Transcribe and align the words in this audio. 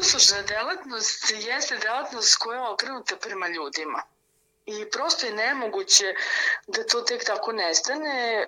uslužna 0.00 0.42
delatnost 0.42 1.30
jeste 1.30 1.76
delatnost 1.76 2.36
koja 2.36 2.60
je 2.60 2.68
okrenuta 2.68 3.16
prema 3.16 3.48
ljudima. 3.48 4.02
I 4.66 4.90
prosto 4.90 5.26
je 5.26 5.32
nemoguće 5.32 6.14
da 6.66 6.86
to 6.86 7.00
tek 7.00 7.24
tako 7.24 7.52
nestane. 7.52 8.46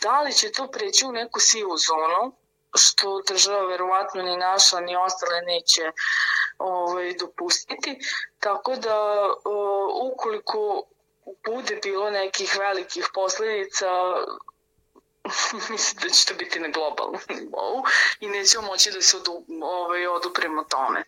Da 0.00 0.20
li 0.20 0.32
će 0.32 0.52
to 0.52 0.68
preći 0.70 1.06
u 1.06 1.12
neku 1.12 1.40
sivu 1.40 1.76
zonu, 1.76 2.32
što 2.74 3.22
država 3.28 3.66
verovatno 3.66 4.22
ni 4.22 4.36
naša 4.36 4.80
ni 4.80 4.96
ostale 4.96 5.40
neće 5.42 5.92
ovaj, 6.58 7.14
dopustiti. 7.14 7.98
Tako 8.40 8.76
da 8.76 9.26
ukoliko 10.02 10.82
bude 11.44 11.76
bilo 11.82 12.10
nekih 12.10 12.56
velikih 12.58 13.08
posledica, 13.14 13.86
mislim 15.70 15.98
da 16.02 16.08
će 16.08 16.26
to 16.26 16.34
biti 16.34 16.60
na 16.60 16.68
globalnom 16.68 17.20
nivou 17.28 17.84
i 18.20 18.26
nećemo 18.26 18.66
moći 18.66 18.90
da 18.90 19.02
se 19.02 19.16
odu, 19.16 19.44
ovaj, 19.62 20.06
odupremo 20.06 20.64
tome. 20.64 21.04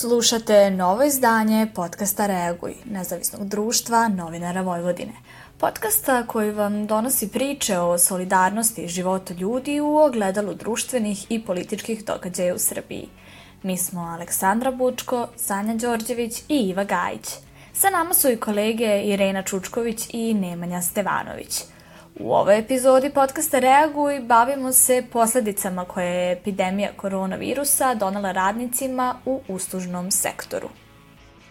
Slušate 0.00 0.70
novo 0.70 1.02
izdanje 1.04 1.66
podcasta 1.74 2.26
Reaguj, 2.26 2.74
nezavisnog 2.84 3.48
društva 3.48 4.08
novinara 4.08 4.60
Vojvodine. 4.60 5.12
Podcasta 5.56 6.26
koji 6.26 6.50
vam 6.50 6.86
donosi 6.86 7.28
priče 7.28 7.78
o 7.78 7.98
solidarnosti 7.98 8.82
i 8.82 8.88
životu 8.88 9.34
ljudi 9.34 9.80
u 9.80 9.96
ogledalu 9.96 10.54
društvenih 10.54 11.26
i 11.28 11.42
političkih 11.44 12.04
događaja 12.04 12.54
u 12.54 12.58
Srbiji. 12.58 13.08
Mi 13.62 13.76
smo 13.76 14.00
Aleksandra 14.00 14.70
Bučko, 14.70 15.28
Sanja 15.36 15.74
Đorđević 15.74 16.42
i 16.48 16.56
Iva 16.58 16.84
Gajić. 16.84 17.28
Sa 17.72 17.90
nama 17.90 18.14
su 18.14 18.30
i 18.30 18.36
kolege 18.36 19.02
Irena 19.02 19.42
Čučković 19.42 20.06
i 20.12 20.34
Nemanja 20.34 20.82
Stevanović– 20.82 21.62
U 22.20 22.32
ovoj 22.34 22.58
epizodi 22.58 23.10
podcasta 23.10 23.58
Reaguj 23.58 24.20
bavimo 24.20 24.72
se 24.72 25.04
posledicama 25.12 25.84
koje 25.84 26.06
je 26.06 26.32
epidemija 26.32 26.90
koronavirusa 26.96 27.94
donala 27.94 28.32
radnicima 28.32 29.14
u 29.24 29.40
uslužnom 29.48 30.10
sektoru. 30.10 30.68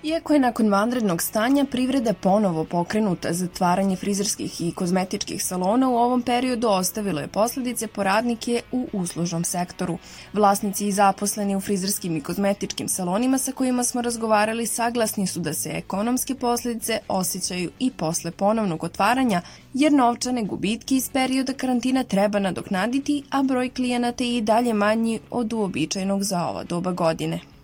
Iako 0.04 0.34
je 0.34 0.40
nakon 0.40 0.70
vanrednog 0.70 1.22
stanja 1.22 1.66
privreda 1.66 2.14
ponovo 2.14 2.64
pokrenuta, 2.64 3.34
zatvaranje 3.34 3.96
frizerskih 3.96 4.62
i 4.62 4.72
kozmetičkih 4.72 5.44
salona 5.44 5.90
u 5.90 5.96
ovom 5.96 6.22
periodu 6.22 6.68
ostavilo 6.68 7.22
je 7.22 7.28
posledice 7.28 7.88
po 7.88 8.04
radnike 8.04 8.62
u 8.72 8.88
uslužnom 8.94 9.44
sektoru. 9.44 9.98
Vlasnici 10.34 10.88
i 10.88 10.92
zaposleni 10.92 11.56
u 11.56 11.60
frizerskim 11.60 12.18
i 12.18 12.22
kozmetičkim 12.22 12.90
salonima 12.90 13.38
sa 13.38 13.52
kojima 13.52 13.84
smo 13.84 14.02
razgovarali 14.02 14.68
saglasni 14.68 15.28
su 15.28 15.40
da 15.40 15.54
se 15.54 15.70
ekonomske 15.70 16.36
posledice 16.36 17.00
osjećaju 17.08 17.72
i 17.80 17.92
posle 17.92 18.32
ponovnog 18.32 18.84
otvaranja, 18.84 19.42
jer 19.74 19.94
novčane 19.94 20.44
gubitke 20.44 20.96
iz 20.96 21.10
perioda 21.10 21.54
karantina 21.54 22.04
treba 22.04 22.40
nadoknaditi, 22.40 23.24
a 23.30 23.44
broj 23.44 23.70
klijenata 23.70 24.24
je 24.24 24.38
i 24.38 24.42
dalje 24.42 24.74
manji 24.74 25.20
od 25.32 25.54
uobičajnog 25.54 26.24
za 26.24 26.48
ova 26.48 26.64
doba 26.64 26.92
godine. 26.92 27.57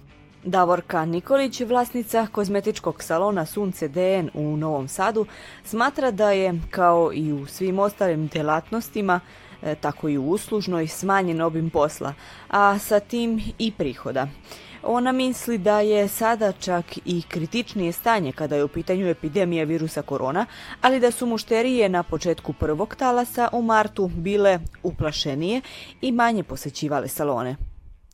Davorka 0.45 1.05
Nikolić, 1.05 1.61
vlasnica 1.61 2.27
kozmetičkog 2.31 3.03
salona 3.03 3.45
Sunce 3.45 3.87
DN 3.87 4.29
u 4.33 4.57
Novom 4.57 4.87
Sadu, 4.87 5.25
smatra 5.63 6.11
da 6.11 6.31
je, 6.31 6.59
kao 6.69 7.11
i 7.13 7.33
u 7.33 7.45
svim 7.45 7.79
ostalim 7.79 8.27
delatnostima, 8.27 9.19
e, 9.61 9.75
tako 9.75 10.09
i 10.09 10.17
u 10.17 10.29
uslužnoj, 10.29 10.87
smanjen 10.87 11.41
obim 11.41 11.69
posla, 11.69 12.13
a 12.49 12.79
sa 12.79 12.99
tim 12.99 13.41
i 13.59 13.71
prihoda. 13.71 14.27
Ona 14.83 15.11
misli 15.11 15.57
da 15.57 15.79
je 15.79 16.07
sada 16.07 16.51
čak 16.51 16.85
i 17.05 17.21
kritičnije 17.21 17.91
stanje 17.91 18.31
kada 18.31 18.55
je 18.55 18.63
u 18.63 18.67
pitanju 18.67 19.07
epidemija 19.07 19.63
virusa 19.63 20.01
korona, 20.01 20.45
ali 20.81 20.99
da 20.99 21.11
su 21.11 21.25
mušterije 21.25 21.89
na 21.89 22.03
početku 22.03 22.53
prvog 22.53 22.95
talasa 22.95 23.49
u 23.51 23.61
martu 23.61 24.07
bile 24.07 24.59
uplašenije 24.83 25.61
i 26.01 26.11
manje 26.11 26.43
posećivale 26.43 27.07
salone 27.07 27.55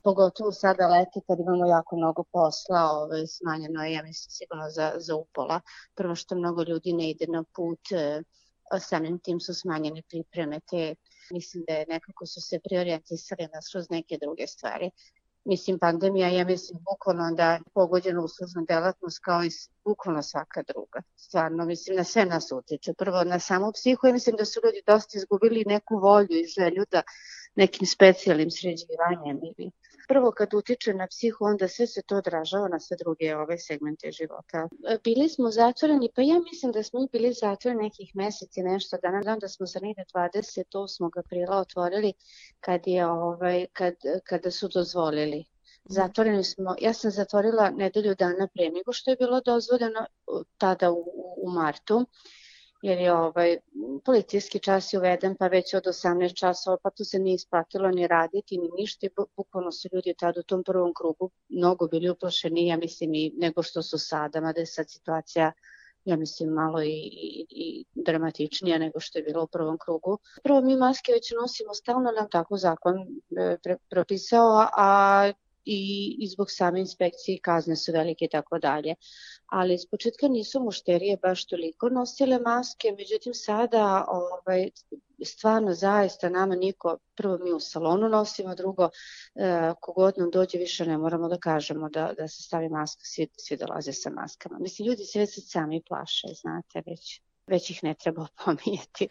pogotovo 0.03 0.51
sada 0.51 0.87
leti 0.87 1.19
kad 1.27 1.39
imamo 1.39 1.65
jako 1.65 1.95
mnogo 1.95 2.23
posla, 2.31 2.91
ovaj, 2.91 3.27
smanjeno 3.27 3.83
je, 3.83 3.93
ja 3.93 4.03
mislim, 4.03 4.31
sigurno 4.31 4.69
za, 4.69 4.93
za 4.97 5.15
upola. 5.15 5.61
Prvo 5.95 6.15
što 6.15 6.35
mnogo 6.35 6.63
ljudi 6.63 6.93
ne 6.93 7.09
ide 7.09 7.25
na 7.27 7.43
put, 7.55 7.91
e, 7.91 8.21
samim 8.79 9.19
tim 9.19 9.39
su 9.39 9.53
smanjene 9.53 10.01
pripreme, 10.09 10.59
te 10.59 10.95
mislim 11.31 11.63
da 11.67 11.73
je 11.73 11.85
nekako 11.89 12.25
su 12.25 12.41
se 12.41 12.59
priorijentisali 12.59 13.43
na 13.53 13.59
kroz 13.71 13.89
neke 13.89 14.17
druge 14.21 14.47
stvari. 14.47 14.91
Mislim, 15.45 15.79
pandemija 15.79 16.27
ja 16.27 16.45
mislim 16.45 16.79
bukvalno 16.91 17.35
da 17.35 17.51
je 17.51 17.61
pogođena 17.73 18.23
uslužna 18.23 18.63
delatnost 18.67 19.19
kao 19.23 19.43
i 19.43 19.49
bukvalno 19.83 20.23
svaka 20.23 20.63
druga. 20.63 21.01
Stvarno, 21.15 21.65
mislim, 21.65 21.97
na 21.97 22.03
sve 22.03 22.25
nas 22.25 22.51
utiče. 22.51 22.93
Prvo 22.93 23.23
na 23.23 23.39
samu 23.39 23.71
psihu 23.71 24.07
i 24.07 24.13
mislim 24.13 24.35
da 24.35 24.45
su 24.45 24.59
ljudi 24.65 24.81
dosta 24.87 25.17
izgubili 25.17 25.63
neku 25.65 25.99
volju 25.99 26.37
i 26.39 26.47
želju 26.57 26.83
da 26.91 27.01
nekim 27.55 27.87
specijalnim 27.87 28.51
sređivanjem 28.51 29.39
ili 29.43 29.71
prvo 30.09 30.31
kad 30.31 30.53
utiče 30.53 30.93
na 30.93 31.07
psihu, 31.07 31.45
onda 31.45 31.67
sve 31.67 31.87
se 31.87 32.01
to 32.01 32.17
odražava 32.17 32.67
na 32.67 32.79
sve 32.79 32.97
druge 32.97 33.35
ove 33.35 33.57
segmente 33.57 34.11
života. 34.11 34.67
E, 34.89 34.97
bili 35.03 35.29
smo 35.29 35.51
zatvoreni, 35.51 36.09
pa 36.15 36.21
ja 36.21 36.39
mislim 36.39 36.71
da 36.71 36.83
smo 36.83 37.07
bili 37.11 37.33
zatvoreni 37.33 37.83
nekih 37.83 38.15
meseci 38.15 38.63
nešto 38.63 38.97
dana, 39.03 39.21
znam 39.21 39.39
da 39.39 39.47
smo 39.47 39.65
za 39.65 39.79
negde 39.79 40.03
28. 40.13 41.19
aprila 41.19 41.57
otvorili 41.57 42.13
kad 42.59 42.81
je 42.85 43.05
ovaj, 43.07 43.65
kad, 43.73 43.95
kada 44.23 44.51
su 44.51 44.67
dozvolili. 44.67 45.45
Zatvoreni 45.85 46.43
smo, 46.43 46.75
ja 46.81 46.93
sam 46.93 47.11
zatvorila 47.11 47.69
nedelju 47.69 48.15
dana 48.15 48.47
pre 48.53 48.69
nego 48.69 48.93
što 48.93 49.11
je 49.11 49.17
bilo 49.17 49.41
dozvoljeno 49.41 50.05
tada 50.57 50.91
u, 50.91 51.03
u 51.37 51.51
martu 51.51 52.05
jer 52.81 52.97
je 52.97 53.13
ovaj, 53.13 53.57
policijski 54.05 54.59
čas 54.59 54.93
je 54.93 54.99
uveden 54.99 55.35
pa 55.39 55.47
već 55.47 55.73
od 55.73 55.83
18 55.83 56.33
časova, 56.33 56.77
pa 56.83 56.89
tu 56.89 57.03
se 57.03 57.19
nije 57.19 57.35
isplatilo 57.35 57.91
ni 57.91 58.07
raditi 58.07 58.57
ni 58.57 58.69
ništa 58.77 59.05
i 59.05 59.09
bukvalno 59.35 59.71
su 59.71 59.89
ljudi 59.93 60.13
tada 60.19 60.39
u 60.39 60.43
tom 60.43 60.63
prvom 60.63 60.93
krugu 60.93 61.29
mnogo 61.49 61.87
bili 61.87 62.09
uplašeni, 62.09 62.67
ja 62.67 62.77
mislim, 62.77 63.13
i 63.13 63.31
nego 63.37 63.63
što 63.63 63.83
su 63.83 63.97
sada, 63.97 64.41
mada 64.41 64.59
je 64.59 64.65
sad 64.65 64.89
situacija 64.89 65.51
ja 66.05 66.17
mislim 66.17 66.49
malo 66.49 66.81
i, 66.81 66.87
i, 66.89 67.45
i 67.49 67.85
dramatičnija 67.95 68.77
nego 68.77 68.99
što 68.99 69.19
je 69.19 69.23
bilo 69.23 69.43
u 69.43 69.47
prvom 69.47 69.77
krugu. 69.77 70.17
Prvo 70.43 70.61
mi 70.61 70.75
maske 70.75 71.11
već 71.11 71.31
nosimo 71.41 71.73
stalno, 71.73 72.11
nam 72.11 72.29
tako 72.29 72.57
zakon 72.57 72.95
e, 73.37 73.57
pre, 73.63 73.77
propisao, 73.89 74.67
a 74.77 75.31
i, 75.69 76.15
i 76.19 76.27
zbog 76.27 76.51
same 76.51 76.79
inspekcije 76.79 77.39
kazne 77.41 77.75
su 77.75 77.91
velike 77.91 78.25
i 78.25 78.29
tako 78.29 78.59
dalje. 78.59 78.95
Ali 79.45 79.73
iz 79.73 79.85
početka 79.91 80.27
nisu 80.27 80.59
mušterije 80.59 81.17
baš 81.17 81.45
toliko 81.45 81.89
nosile 81.89 82.39
maske, 82.39 82.91
međutim 82.97 83.33
sada 83.33 84.05
ovaj, 84.07 84.69
stvarno 85.25 85.73
zaista 85.73 86.29
nama 86.29 86.55
niko, 86.55 86.97
prvo 87.15 87.37
mi 87.37 87.51
u 87.53 87.59
salonu 87.59 88.09
nosimo, 88.09 88.55
drugo 88.55 88.89
e, 89.35 89.73
kogod 89.81 90.13
nam 90.17 90.31
dođe 90.31 90.57
više 90.57 90.85
ne 90.85 90.97
moramo 90.97 91.29
da 91.29 91.37
kažemo 91.37 91.89
da, 91.89 92.13
da 92.17 92.27
se 92.27 92.43
stavi 92.43 92.69
maska, 92.69 93.01
svi, 93.03 93.27
svi 93.37 93.57
dolaze 93.57 93.93
sa 93.93 94.09
maskama. 94.09 94.59
Mislim, 94.59 94.87
ljudi 94.87 95.03
se 95.03 95.19
već 95.19 95.51
sami 95.51 95.81
plaše, 95.87 96.27
znate, 96.41 96.81
već, 96.85 97.21
već 97.47 97.69
ih 97.69 97.83
ne 97.83 97.95
treba 98.03 98.27
pominjeti. 98.45 99.09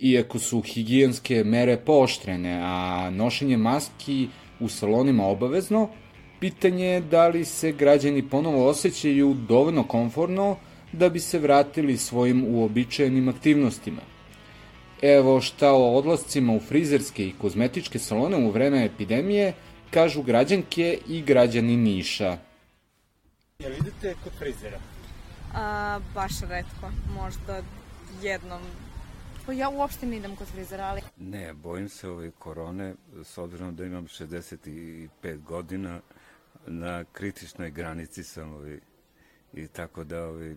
Iako 0.00 0.38
su 0.38 0.60
higijenske 0.60 1.44
mere 1.44 1.76
pooštrene, 1.76 2.60
a 2.62 3.10
nošenje 3.10 3.56
maski 3.56 4.28
u 4.60 4.68
salonima 4.68 5.26
obavezno, 5.26 5.88
pitanje 6.40 6.86
je 6.86 7.00
da 7.00 7.28
li 7.28 7.44
se 7.44 7.72
građani 7.72 8.28
ponovo 8.28 8.68
osjećaju 8.68 9.34
dovoljno 9.34 9.84
konforno 9.84 10.56
da 10.92 11.08
bi 11.08 11.20
se 11.20 11.38
vratili 11.38 11.96
svojim 11.96 12.44
uobičajenim 12.48 13.28
aktivnostima. 13.28 14.00
Evo 15.02 15.40
šta 15.40 15.72
o 15.72 15.94
odlascima 15.96 16.52
u 16.52 16.60
frizerske 16.60 17.26
i 17.26 17.32
kozmetičke 17.40 17.98
salone 17.98 18.36
u 18.36 18.50
vreme 18.50 18.84
epidemije 18.84 19.52
kažu 19.90 20.22
građanke 20.22 20.98
i 21.08 21.22
građani 21.22 21.76
Niša. 21.76 22.36
Jel 23.58 23.72
idete 23.72 24.14
kod 24.24 24.32
frizera? 24.38 24.78
A, 25.54 25.98
baš 26.14 26.32
redko, 26.40 26.90
možda 27.14 27.62
jednom 28.22 28.60
Pa 29.50 29.54
ja 29.54 29.68
uopšte 29.68 30.06
ne 30.06 30.16
idem 30.16 30.36
kod 30.36 30.46
frizera, 30.46 30.84
ali... 30.84 31.02
Ne, 31.16 31.54
bojim 31.54 31.88
se 31.88 32.08
ove 32.08 32.30
korone, 32.30 32.94
s 33.24 33.38
obzirom 33.38 33.76
da 33.76 33.84
imam 33.84 34.06
65 34.06 35.08
godina, 35.42 36.00
na 36.66 37.04
kritičnoj 37.12 37.70
granici 37.70 38.24
sam 38.24 38.54
ovi, 38.54 38.80
i 39.52 39.68
tako 39.68 40.04
da 40.04 40.24
ovi, 40.24 40.56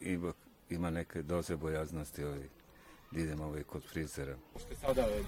ima, 0.00 0.32
ima 0.70 0.90
neke 0.90 1.22
doze 1.22 1.56
bojaznosti 1.56 2.24
ovi, 2.24 2.50
da 3.10 3.20
idem 3.20 3.40
ovi 3.40 3.64
kod 3.64 3.82
frizera. 3.92 4.36
Što 4.56 4.74
sada 4.74 5.02
je 5.02 5.22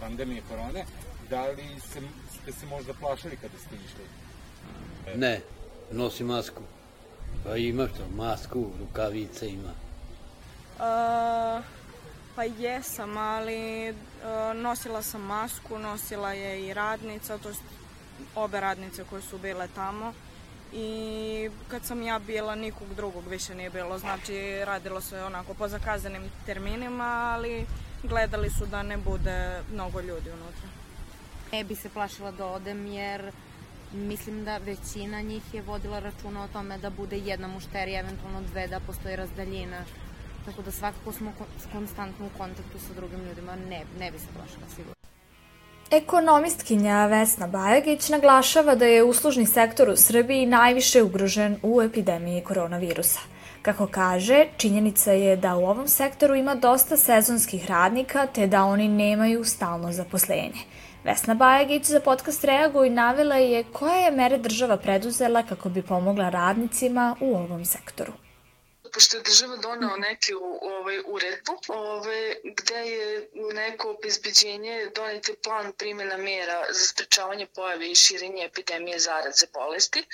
pandemije 0.00 0.42
korone, 0.48 0.84
da 1.30 1.46
li 1.46 1.80
se, 1.80 2.00
ste 2.40 2.52
se 2.52 2.66
možda 2.66 2.94
plašili 2.94 3.36
kada 3.36 3.58
ste 3.58 3.74
išli? 3.74 4.04
Ne, 5.18 5.40
nosi 5.92 6.24
masku. 6.24 6.62
Pa 7.44 7.56
ima 7.56 7.88
što, 7.88 8.08
masku, 8.16 8.70
rukavice 8.80 9.48
ima. 9.48 9.72
Uh, 10.78 11.75
Pa 12.36 12.44
jesam, 12.44 13.16
ali 13.16 13.90
uh, 13.90 14.56
nosila 14.56 15.02
sam 15.02 15.20
masku, 15.20 15.78
nosila 15.78 16.32
je 16.32 16.66
i 16.66 16.74
radnica, 16.74 17.38
to 17.38 17.52
obe 18.34 18.60
radnice 18.60 19.04
koje 19.04 19.22
su 19.22 19.38
bile 19.38 19.68
tamo 19.74 20.12
i 20.72 21.50
kad 21.68 21.84
sam 21.84 22.02
ja 22.02 22.18
bila 22.18 22.54
nikog 22.54 22.94
drugog 22.94 23.28
više 23.28 23.54
nije 23.54 23.70
bilo, 23.70 23.98
znači 23.98 24.64
radilo 24.64 25.00
se 25.00 25.22
onako 25.22 25.54
po 25.54 25.68
zakazanim 25.68 26.22
terminima, 26.46 27.32
ali 27.34 27.66
gledali 28.02 28.50
su 28.50 28.66
da 28.66 28.82
ne 28.82 28.96
bude 28.96 29.60
mnogo 29.72 30.00
ljudi 30.00 30.30
unutra. 30.30 30.68
Ne 31.52 31.64
bi 31.64 31.74
se 31.74 31.88
plašila 31.88 32.30
da 32.30 32.46
odem 32.46 32.86
jer 32.86 33.32
mislim 33.92 34.44
da 34.44 34.58
većina 34.58 35.20
njih 35.20 35.54
je 35.54 35.62
vodila 35.62 35.98
računa 35.98 36.44
o 36.44 36.48
tome 36.48 36.78
da 36.78 36.90
bude 36.90 37.18
jedna 37.18 37.48
mušterija, 37.48 38.00
eventualno 38.00 38.40
dve, 38.40 38.66
da 38.66 38.80
postoji 38.80 39.16
razdaljina. 39.16 39.84
Tako 40.46 40.62
da 40.62 40.70
svakako 40.70 41.12
smo 41.12 41.32
konstantno 41.72 42.26
u 42.26 42.38
kontaktu 42.38 42.78
sa 42.78 42.94
drugim 42.94 43.20
ljudima, 43.28 43.56
ne, 43.56 43.84
ne 43.98 44.10
bi 44.10 44.18
se 44.18 44.26
plašila 44.36 44.68
sigurno. 44.76 44.94
Ekonomistkinja 45.90 47.06
Vesna 47.06 47.46
Bajagić 47.46 48.08
naglašava 48.08 48.74
da 48.74 48.84
je 48.84 49.02
uslužni 49.02 49.46
sektor 49.46 49.88
u 49.88 49.96
Srbiji 49.96 50.46
najviše 50.46 51.02
ugrožen 51.02 51.56
u 51.62 51.82
epidemiji 51.82 52.40
koronavirusa. 52.40 53.20
Kako 53.62 53.86
kaže, 53.86 54.46
činjenica 54.56 55.12
je 55.12 55.36
da 55.36 55.56
u 55.56 55.66
ovom 55.66 55.88
sektoru 55.88 56.34
ima 56.34 56.54
dosta 56.54 56.96
sezonskih 56.96 57.66
radnika 57.66 58.26
te 58.26 58.46
da 58.46 58.64
oni 58.64 58.88
nemaju 58.88 59.44
stalno 59.44 59.92
zaposlenje. 59.92 60.62
Vesna 61.04 61.34
Bajagić 61.34 61.84
za 61.84 62.00
podcast 62.00 62.44
Reaguj 62.44 62.90
navela 62.90 63.36
je 63.36 63.64
koje 63.64 64.02
je 64.02 64.10
mere 64.10 64.38
država 64.38 64.76
preduzela 64.76 65.42
kako 65.42 65.68
bi 65.68 65.82
pomogla 65.82 66.28
radnicima 66.28 67.16
u 67.20 67.34
ovom 67.34 67.64
sektoru 67.64 68.12
pošto 68.96 69.16
je 69.16 69.22
država 69.22 69.56
donao 69.56 69.96
neke 69.96 70.32
ovaj, 70.60 71.00
uredbu 71.04 71.54
ovaj, 71.68 72.34
gde 72.44 72.74
je 72.74 73.28
neko 73.52 73.90
obezbeđenje 73.90 74.90
donete 74.94 75.34
plan 75.44 75.72
primjena 75.72 76.16
mera 76.16 76.64
za 76.70 76.86
sprečavanje 76.86 77.46
pojave 77.54 77.90
i 77.90 77.94
širenje 77.94 78.44
epidemije 78.44 78.98
zaraze 78.98 79.46
bolesti, 79.54 80.04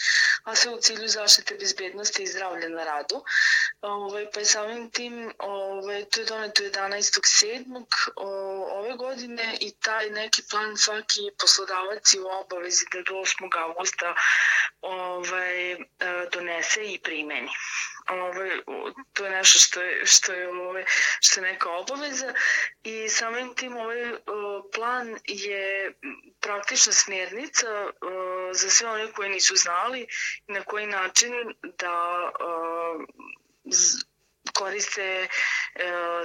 a 0.44 0.56
sve 0.56 0.74
u 0.74 0.80
cilju 0.80 1.08
zaštite 1.08 1.54
bezbednosti 1.54 2.22
i 2.22 2.26
zdravlja 2.26 2.68
na 2.68 2.84
radu. 2.84 3.24
Ovaj, 3.82 4.26
pa 4.34 4.40
je 4.40 4.46
samim 4.46 4.90
tim, 4.90 5.32
ovaj, 5.38 6.04
to 6.04 6.20
je 6.20 6.26
doneto 6.26 6.62
11.7. 6.62 7.84
ove 8.78 8.96
godine 8.96 9.56
i 9.60 9.70
taj 9.70 10.10
neki 10.10 10.42
plan 10.50 10.76
svaki 10.76 11.30
poslodavac 11.40 12.14
je 12.14 12.20
u 12.20 12.26
obavezi 12.26 12.84
da 12.92 13.02
do 13.02 13.14
8. 13.14 13.62
augusta 13.64 14.14
ovaj, 14.80 15.76
donese 16.32 16.84
i 16.84 16.98
primeni. 16.98 17.50
Ovaj, 18.08 18.50
to 19.12 19.24
je 19.24 19.30
nešto 19.30 19.58
što 19.58 19.82
je, 19.82 20.06
što 20.06 20.32
je, 20.32 20.48
ovaj, 20.48 20.84
što 21.20 21.40
je 21.40 21.52
neka 21.52 21.70
obaveza 21.70 22.34
i 22.82 23.08
samim 23.08 23.54
tim 23.54 23.76
ovaj 23.76 24.12
plan 24.74 25.18
je 25.24 25.92
praktična 26.40 26.92
smjernica 26.92 27.66
za 28.52 28.70
sve 28.70 28.88
one 28.88 29.12
koji 29.12 29.30
nisu 29.30 29.56
znali 29.56 30.06
na 30.46 30.62
koji 30.62 30.86
način 30.86 31.32
da 31.62 32.30
koriste 34.52 35.02
e, 35.02 35.28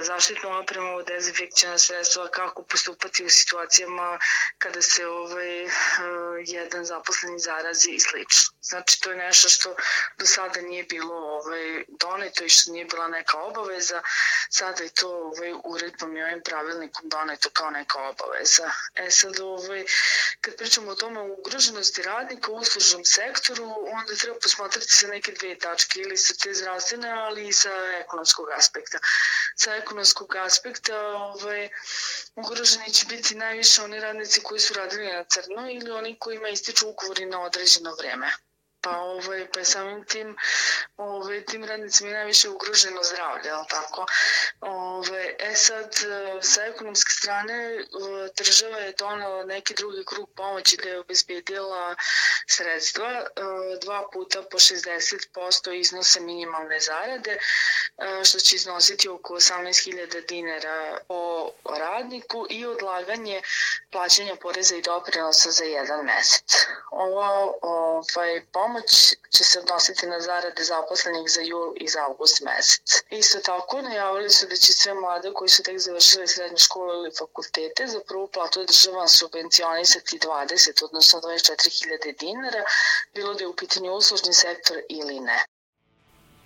zaštitnu 0.02 0.58
opremu, 0.58 1.02
dezinfekcijna 1.02 1.78
sredstva, 1.78 2.28
kako 2.28 2.62
postupati 2.62 3.24
u 3.24 3.30
situacijama 3.30 4.18
kada 4.58 4.82
se 4.82 5.06
ovaj, 5.06 5.64
e, 5.64 5.68
jedan 6.46 6.84
zaposleni 6.84 7.38
zarazi 7.38 7.90
i 7.90 8.00
slično. 8.00 8.58
Znači, 8.62 9.00
to 9.00 9.10
je 9.10 9.16
nešto 9.16 9.48
što 9.48 9.76
do 10.18 10.26
sada 10.26 10.60
nije 10.60 10.84
bilo 10.84 11.14
ovaj, 11.14 11.84
doneto 11.88 12.44
i 12.44 12.48
što 12.48 12.72
nije 12.72 12.84
bila 12.84 13.08
neka 13.08 13.38
obaveza. 13.38 14.02
Sada 14.50 14.82
je 14.82 14.90
to 14.90 15.08
ovaj, 15.08 15.52
uredbom 15.64 16.16
i 16.16 16.22
ovim 16.22 16.42
pravilnikom 16.44 17.08
doneto 17.08 17.50
kao 17.52 17.70
neka 17.70 17.98
obaveza. 17.98 18.70
E 18.94 19.10
sad, 19.10 19.40
ovaj, 19.40 19.84
kad 20.40 20.56
pričamo 20.56 20.90
o 20.90 20.94
tome 20.94 21.20
ugroženosti 21.20 22.02
radnika 22.02 22.50
u 22.50 22.56
uslužnom 22.56 23.04
sektoru, 23.04 23.74
onda 23.92 24.14
treba 24.14 24.38
posmatrati 24.42 24.90
sa 24.90 25.06
neke 25.06 25.32
dve 25.32 25.58
tačke, 25.58 26.00
ili 26.00 26.16
sa 26.16 26.34
te 26.34 26.54
zdravstvene, 26.54 27.10
ali 27.10 27.48
i 27.48 27.52
sa 27.52 27.70
ekonomskog 28.18 28.48
aspekta. 28.58 28.98
Sa 29.56 29.74
ekonomskog 29.76 30.36
aspekta 30.36 30.96
ovaj, 31.16 31.68
ugroženi 32.36 32.92
će 32.92 33.06
biti 33.06 33.34
najviše 33.34 33.82
oni 33.82 34.00
radnici 34.00 34.40
koji 34.42 34.60
su 34.60 34.74
radili 34.74 35.06
na 35.12 35.24
crno 35.24 35.70
ili 35.70 35.90
oni 35.90 36.18
kojima 36.18 36.48
ističu 36.48 36.88
ugovori 36.88 37.26
na 37.26 37.40
određeno 37.42 37.94
vreme 37.98 38.32
pa, 38.80 38.90
ovaj, 38.90 39.46
pa 39.52 39.64
samim 39.64 40.04
tim 40.04 40.36
ovaj, 40.96 41.44
tim 41.44 41.64
radnicima 41.64 42.10
je 42.10 42.16
najviše 42.16 42.48
ugroženo 42.48 43.02
zdravlje, 43.02 43.50
ali 43.50 43.66
tako? 43.70 44.06
Ovaj, 44.60 45.36
e 45.38 45.54
sad, 45.54 45.94
sa 46.42 46.64
ekonomske 46.64 47.10
strane 47.14 47.84
država 48.36 48.78
je 48.78 48.92
donala 48.98 49.44
neki 49.44 49.74
drugi 49.74 50.04
krug 50.04 50.30
pomoći 50.36 50.76
da 50.76 50.88
je 50.88 51.00
obezbedila 51.00 51.96
sredstva 52.46 53.24
dva 53.80 54.08
puta 54.12 54.42
po 54.42 54.58
60% 54.58 55.80
iznose 55.80 56.20
minimalne 56.20 56.80
zarade, 56.80 57.38
što 58.24 58.38
će 58.38 58.56
iznositi 58.56 59.08
oko 59.08 59.34
18.000 59.34 60.28
dinara 60.28 60.98
po 61.08 61.27
radniku 61.64 62.46
i 62.50 62.66
odlaganje 62.66 63.42
plaćanja 63.90 64.36
poreza 64.36 64.76
i 64.76 64.82
doprinosa 64.82 65.50
za 65.50 65.64
jedan 65.64 66.04
mesec. 66.04 66.66
Ovo 66.90 67.54
ovaj, 67.62 68.46
pomoć 68.52 68.90
će 69.36 69.44
se 69.44 69.58
odnositi 69.58 70.06
na 70.06 70.20
zarade 70.20 70.64
zaposlenih 70.64 71.30
za 71.30 71.40
jul 71.40 71.72
i 71.76 71.88
za 71.88 72.04
august 72.04 72.40
mesec. 72.40 73.02
Isto 73.10 73.38
tako 73.40 73.82
najavili 73.82 74.30
su 74.30 74.46
da 74.46 74.56
će 74.56 74.72
sve 74.72 74.94
mlade 74.94 75.32
koji 75.34 75.48
su 75.48 75.62
tek 75.62 75.78
završili 75.78 76.28
srednje 76.28 76.58
škole 76.58 76.94
ili 76.94 77.10
fakultete 77.18 77.86
za 77.86 78.00
prvu 78.08 78.28
platu 78.28 78.64
država 78.64 79.08
subvencionisati 79.08 80.18
20, 80.18 80.84
odnosno 80.84 81.20
24.000 81.20 82.18
dinara, 82.18 82.64
bilo 83.14 83.34
da 83.34 83.44
je 83.44 83.48
u 83.48 83.56
pitanju 83.56 83.92
uslužni 83.92 84.32
sektor 84.32 84.76
ili 84.88 85.20
ne. 85.20 85.44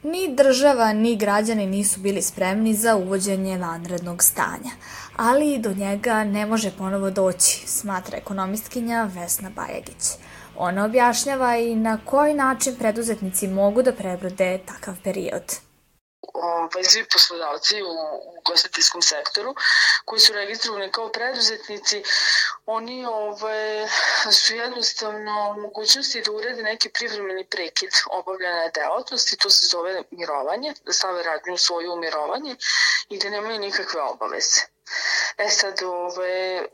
Ni 0.04 0.34
država, 0.34 0.92
ni 0.92 1.16
građani 1.16 1.66
nisu 1.66 2.00
bili 2.00 2.22
spremni 2.22 2.74
za 2.74 2.96
uvođenje 2.96 3.58
vanrednog 3.58 4.22
stanja, 4.22 4.70
ali 5.16 5.58
do 5.58 5.74
njega 5.74 6.24
ne 6.24 6.46
može 6.46 6.70
ponovo 6.78 7.10
doći, 7.10 7.62
smatra 7.66 8.18
ekonomistkinja 8.18 9.10
Vesna 9.14 9.50
Bajagić. 9.56 10.04
Ona 10.56 10.84
objašnjava 10.84 11.56
i 11.56 11.76
na 11.76 11.98
koji 12.04 12.34
način 12.34 12.74
preduzetnici 12.78 13.48
mogu 13.48 13.82
da 13.82 13.92
prebrode 13.92 14.58
takav 14.66 14.94
period 15.04 15.42
ovaj, 16.34 16.84
svi 16.84 17.04
poslodavci 17.04 17.82
u, 17.82 17.86
u 18.36 18.40
gostiteljskom 18.44 19.02
sektoru 19.02 19.54
koji 20.04 20.20
su 20.20 20.32
registrovani 20.32 20.92
kao 20.92 21.08
preduzetnici, 21.08 22.02
oni 22.66 23.06
ovaj, 23.06 23.88
su 24.32 24.54
jednostavno 24.54 25.56
mogućnosti 25.58 26.22
da 26.22 26.32
urede 26.32 26.62
neki 26.62 26.88
privremeni 26.88 27.44
prekid 27.44 27.90
obavljene 28.10 28.70
delatnosti, 28.74 29.36
to 29.36 29.50
se 29.50 29.66
zove 29.66 30.02
mirovanje, 30.10 30.74
da 30.84 30.92
stave 30.92 31.22
radnju 31.22 31.56
svoju 31.56 31.96
mirovanje 31.96 32.56
i 33.08 33.18
da 33.18 33.30
nemaju 33.30 33.58
nikakve 33.58 34.00
obaveze. 34.02 34.60
E 35.38 35.48
sad, 35.48 35.82
ove, 35.82 36.66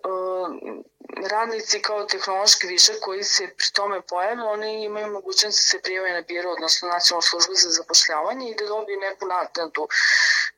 radnici 1.16 1.82
kao 1.82 2.04
tehnološki 2.04 2.66
višak 2.66 2.96
koji 3.00 3.24
se 3.24 3.48
pri 3.56 3.70
tome 3.72 4.00
pojave, 4.00 4.42
oni 4.42 4.84
imaju 4.84 5.12
mogućnost 5.12 5.58
da 5.58 5.62
se 5.62 5.82
prijave 5.82 6.12
na 6.12 6.20
biro, 6.20 6.50
odnosno 6.50 6.88
nacionalnu 6.88 7.22
službu 7.22 7.54
za 7.54 7.70
zapošljavanje 7.70 8.50
i 8.50 8.54
da 8.54 8.66
dobiju 8.66 9.00
neku 9.00 9.26
naknadu 9.26 9.88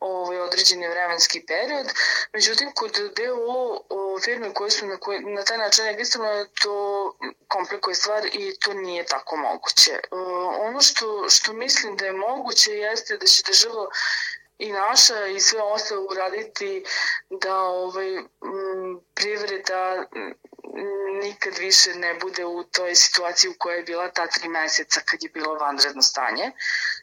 ovaj, 0.01 0.41
određeni 0.41 0.89
vremenski 0.89 1.45
period. 1.47 1.87
Međutim, 2.33 2.73
kod 2.73 2.93
DO 2.93 3.85
firme 4.25 4.55
koje 4.55 4.71
su 4.71 4.87
na, 4.87 4.97
koje, 4.97 5.21
na 5.21 5.45
taj 5.45 5.59
način 5.59 5.85
registrovane, 5.85 6.47
to 6.63 6.75
komplikuje 7.49 7.95
stvar 7.95 8.27
i 8.33 8.57
to 8.61 8.73
nije 8.73 9.07
tako 9.07 9.37
moguće. 9.37 10.01
ono 10.61 10.81
što, 10.81 11.27
što 11.31 11.53
mislim 11.53 11.97
da 11.97 12.07
je 12.07 12.13
moguće 12.13 12.71
jeste 12.73 13.17
da 13.17 13.27
će 13.27 13.43
država 13.47 13.89
i 14.61 14.73
naša 14.73 15.27
i 15.27 15.41
sve 15.41 15.63
ostalo 15.63 16.07
uraditi 16.11 16.85
da 17.31 17.57
ovaj, 17.57 18.11
privreda 19.15 20.07
nikad 21.23 21.53
više 21.59 21.95
ne 21.95 22.15
bude 22.15 22.45
u 22.45 22.65
toj 22.65 22.95
situaciji 22.95 23.51
u 23.51 23.55
kojoj 23.59 23.79
je 23.79 23.83
bila 23.83 24.11
ta 24.11 24.27
tri 24.27 24.49
meseca 24.49 25.01
kad 25.05 25.23
je 25.23 25.31
bilo 25.35 25.55
vanredno 25.55 26.03
stanje 26.03 26.53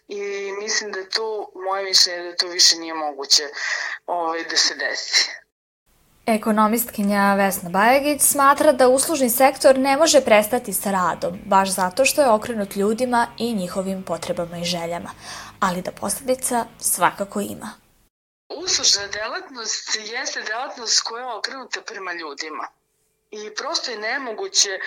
i 0.07 0.51
mislim 0.61 0.91
da 0.91 1.09
to, 1.09 1.51
moje 1.55 1.83
mišljenje 1.83 2.23
da 2.23 2.35
to 2.35 2.47
više 2.47 2.75
nije 2.75 2.93
moguće 2.93 3.43
ovaj, 4.05 4.43
da 4.43 4.57
se 4.57 4.75
desi. 4.75 5.29
Ekonomistkinja 6.25 7.35
Vesna 7.35 7.69
Bajagić 7.69 8.21
smatra 8.21 8.71
da 8.71 8.87
uslužni 8.87 9.29
sektor 9.29 9.77
ne 9.77 9.97
može 9.97 10.21
prestati 10.21 10.73
sa 10.73 10.91
radom, 10.91 11.39
baš 11.45 11.69
zato 11.69 12.05
što 12.05 12.21
je 12.21 12.29
okrenut 12.29 12.75
ljudima 12.75 13.27
i 13.37 13.55
njihovim 13.55 14.03
potrebama 14.03 14.57
i 14.57 14.63
željama, 14.63 15.09
ali 15.59 15.81
da 15.81 15.91
posledica 15.91 16.65
svakako 16.79 17.41
ima. 17.41 17.71
Uslužna 18.49 19.07
delatnost 19.07 19.95
jeste 19.95 20.41
delatnost 20.41 21.01
koja 21.01 21.21
je 21.21 21.33
okrenuta 21.33 21.81
prema 21.81 22.13
ljudima. 22.13 22.67
I 23.31 23.55
prosto 23.55 23.91
je 23.91 23.97
nemoguće 23.97 24.79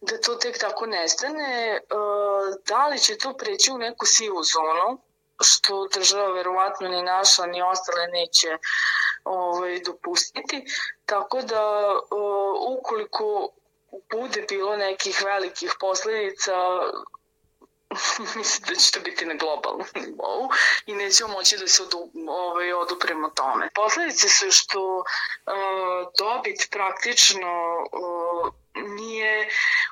da 0.00 0.20
to 0.20 0.34
tek 0.34 0.58
tako 0.58 0.86
nestane. 0.86 1.76
E, 1.76 1.80
da 2.66 2.86
li 2.86 2.98
će 2.98 3.18
to 3.18 3.36
preći 3.36 3.70
u 3.72 3.78
neku 3.78 4.06
sivu 4.06 4.42
zonu, 4.42 4.98
što 5.40 5.88
država 5.94 6.32
verovatno 6.32 6.88
ni 6.88 7.02
naša 7.02 7.46
ni 7.46 7.62
ostale 7.62 8.06
neće 8.06 8.48
ovaj, 9.24 9.80
dopustiti, 9.80 10.64
tako 11.06 11.42
da 11.42 11.92
ukoliko 12.78 13.48
bude 14.10 14.44
bilo 14.48 14.76
nekih 14.76 15.22
velikih 15.24 15.74
posledica, 15.80 16.52
mislim 18.36 18.64
da 18.68 18.74
će 18.74 18.92
to 18.92 19.00
biti 19.00 19.26
na 19.26 19.34
globalnom 19.34 19.86
nivou 19.94 20.50
i 20.86 20.94
nećemo 20.94 21.32
moći 21.32 21.56
da 21.56 21.68
se 21.68 21.82
odu, 21.82 22.10
ovaj, 22.28 22.72
odupremo 22.72 23.28
tome. 23.28 23.70
Posledice 23.74 24.28
su 24.28 24.46
što 24.50 24.96
uh, 24.96 25.04
dobit 26.18 26.68
praktično 26.70 27.76
uh, 27.92 28.52
nije 28.74 29.48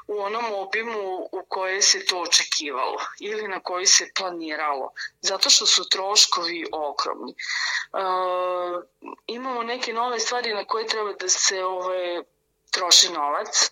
u 0.06 0.22
onom 0.22 0.44
obimu 0.52 1.28
u 1.32 1.44
koje 1.48 1.82
se 1.82 2.04
to 2.04 2.20
očekivalo 2.20 2.98
ili 3.20 3.48
na 3.48 3.60
koji 3.60 3.86
se 3.86 4.10
planiralo, 4.16 4.92
zato 5.20 5.50
što 5.50 5.66
su 5.66 5.88
troškovi 5.88 6.66
ogromni. 6.72 7.34
Uh, 7.92 8.84
imamo 9.26 9.62
neke 9.62 9.92
nove 9.92 10.20
stvari 10.20 10.54
na 10.54 10.64
koje 10.64 10.86
treba 10.86 11.12
da 11.12 11.28
se 11.28 11.64
ovaj, 11.64 12.22
troši 12.70 13.12
novac, 13.12 13.70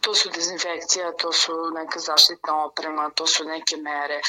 to 0.00 0.14
su 0.14 0.30
dezinfekcija, 0.30 1.12
to 1.12 1.32
su 1.32 1.52
neka 1.74 1.98
zaštitna 1.98 2.64
oprema, 2.64 3.10
to 3.10 3.26
su 3.26 3.44
neke 3.44 3.76
mere 3.76 4.20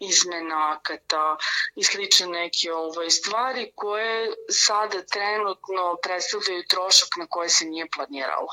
izmena 0.00 0.72
akata 0.72 1.36
i 1.74 1.84
slične 1.84 2.26
neke 2.26 2.72
ovaj, 2.72 3.10
stvari 3.10 3.72
koje 3.74 4.34
sada 4.50 5.02
trenutno 5.02 5.96
predstavljaju 6.02 6.64
trošak 6.68 7.08
na 7.16 7.26
koje 7.26 7.48
se 7.48 7.64
nije 7.64 7.90
planiralo. 7.90 8.48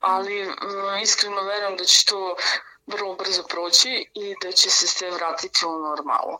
Ali 0.00 0.54
iskreno 1.02 1.42
verujem 1.42 1.76
da 1.76 1.84
će 1.84 2.06
to 2.06 2.36
vrlo 2.86 3.14
brzo 3.14 3.42
proći 3.42 4.10
i 4.14 4.34
da 4.42 4.52
će 4.52 4.70
se 4.70 4.86
sve 4.86 5.10
vratiti 5.10 5.66
u 5.66 5.78
normalu 5.78 6.38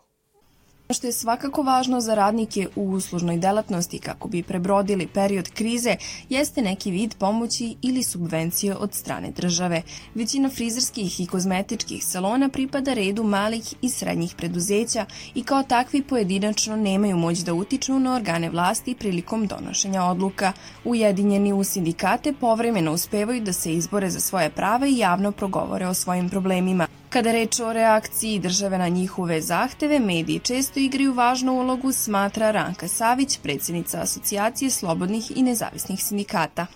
što 0.91 1.07
je 1.07 1.13
svakako 1.13 1.63
važno 1.63 2.01
za 2.01 2.15
radnike 2.15 2.69
u 2.77 2.91
uslužnoj 2.91 3.37
delatnosti 3.37 3.99
kako 3.99 4.29
bi 4.29 4.43
prebrodili 4.43 5.07
period 5.07 5.51
krize 5.51 5.97
jeste 6.29 6.63
neki 6.63 6.91
vid 6.91 7.15
pomoći 7.15 7.77
ili 7.83 8.03
subvencije 8.03 8.77
od 8.77 8.95
strane 8.95 9.31
države. 9.31 9.83
Većina 10.15 10.49
frizerskih 10.49 11.21
i 11.21 11.27
kozmetičkih 11.27 12.05
salona 12.05 12.49
pripada 12.49 12.95
redu 12.95 13.25
malih 13.25 13.75
i 13.83 13.91
srednjih 13.91 14.35
preduzeća 14.37 15.07
i 15.35 15.45
kao 15.45 15.63
takvi 15.63 16.03
pojedinačno 16.03 16.77
nemaju 16.77 17.17
moć 17.17 17.39
da 17.39 17.55
utiču 17.55 17.99
na 17.99 18.15
organe 18.15 18.51
vlasti 18.51 18.95
prilikom 18.95 19.47
donošenja 19.47 20.05
odluka. 20.05 20.53
Ujedinjeni 20.85 21.53
u 21.53 21.65
sindikate 21.65 22.33
povremeno 22.33 22.93
uspevaju 22.93 23.41
da 23.41 23.53
se 23.53 23.73
izbore 23.73 24.11
za 24.11 24.21
svoje 24.21 24.51
prava 24.51 24.87
i 24.87 24.99
javno 24.99 25.33
progovore 25.33 25.87
o 25.87 25.95
svojim 25.95 26.31
problemima. 26.31 27.02
Kada 27.13 27.33
reč 27.33 27.61
o 27.61 27.73
reakciji 27.73 28.39
države 28.39 28.79
na 28.79 28.89
njihove 28.89 29.41
zahteve, 29.41 29.99
mediji 30.01 30.39
često 30.39 30.81
igraju 30.81 31.13
važnu 31.15 31.53
ulogu, 31.53 31.93
smatra 31.93 32.51
Ranka 32.51 32.89
Savić, 32.89 33.39
predsjednica 33.43 34.01
Asocijacije 34.01 34.71
slobodnih 34.71 35.25
i 35.37 35.43
nezavisnih 35.43 36.01
sindikata. 36.05 36.67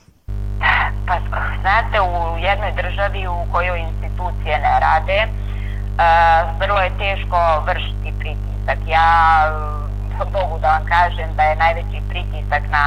Pa, 1.07 1.17
znate, 1.61 2.01
u 2.01 2.39
jednoj 2.39 2.73
državi 2.83 3.27
u 3.29 3.53
kojoj 3.53 3.81
institucije 3.81 4.59
ne 4.59 4.81
rade, 4.81 5.19
uh, 5.27 6.61
vrlo 6.61 6.81
je 6.81 6.99
teško 6.99 7.39
vršiti 7.67 8.13
pritisak. 8.19 8.79
Ja 8.89 9.09
mogu 10.33 10.59
da 10.59 10.69
vam 10.69 10.85
kažem 10.87 11.29
da 11.37 11.43
je 11.43 11.57
najveći 11.57 12.01
pritisak 12.09 12.63
na 12.71 12.85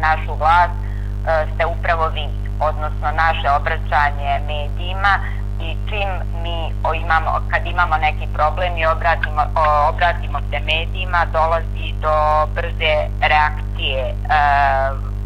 našu 0.00 0.34
vlast 0.34 0.72
uh, 0.72 1.54
ste 1.54 1.66
upravo 1.66 2.08
vi, 2.08 2.26
odnosno 2.60 3.08
naše 3.12 3.50
obraćanje 3.50 4.40
medijima, 4.46 5.18
i 5.62 5.76
čim 5.88 6.08
mi 6.42 6.72
imamo, 7.02 7.30
kad 7.50 7.66
imamo 7.66 7.96
neki 7.96 8.26
problem 8.34 8.76
i 8.76 8.86
obratimo, 8.86 9.42
obratimo 9.88 10.38
se 10.50 10.60
medijima, 10.60 11.24
dolazi 11.32 11.94
do 12.00 12.46
brze 12.54 12.94
reakcije 13.20 14.02
e, 14.04 14.14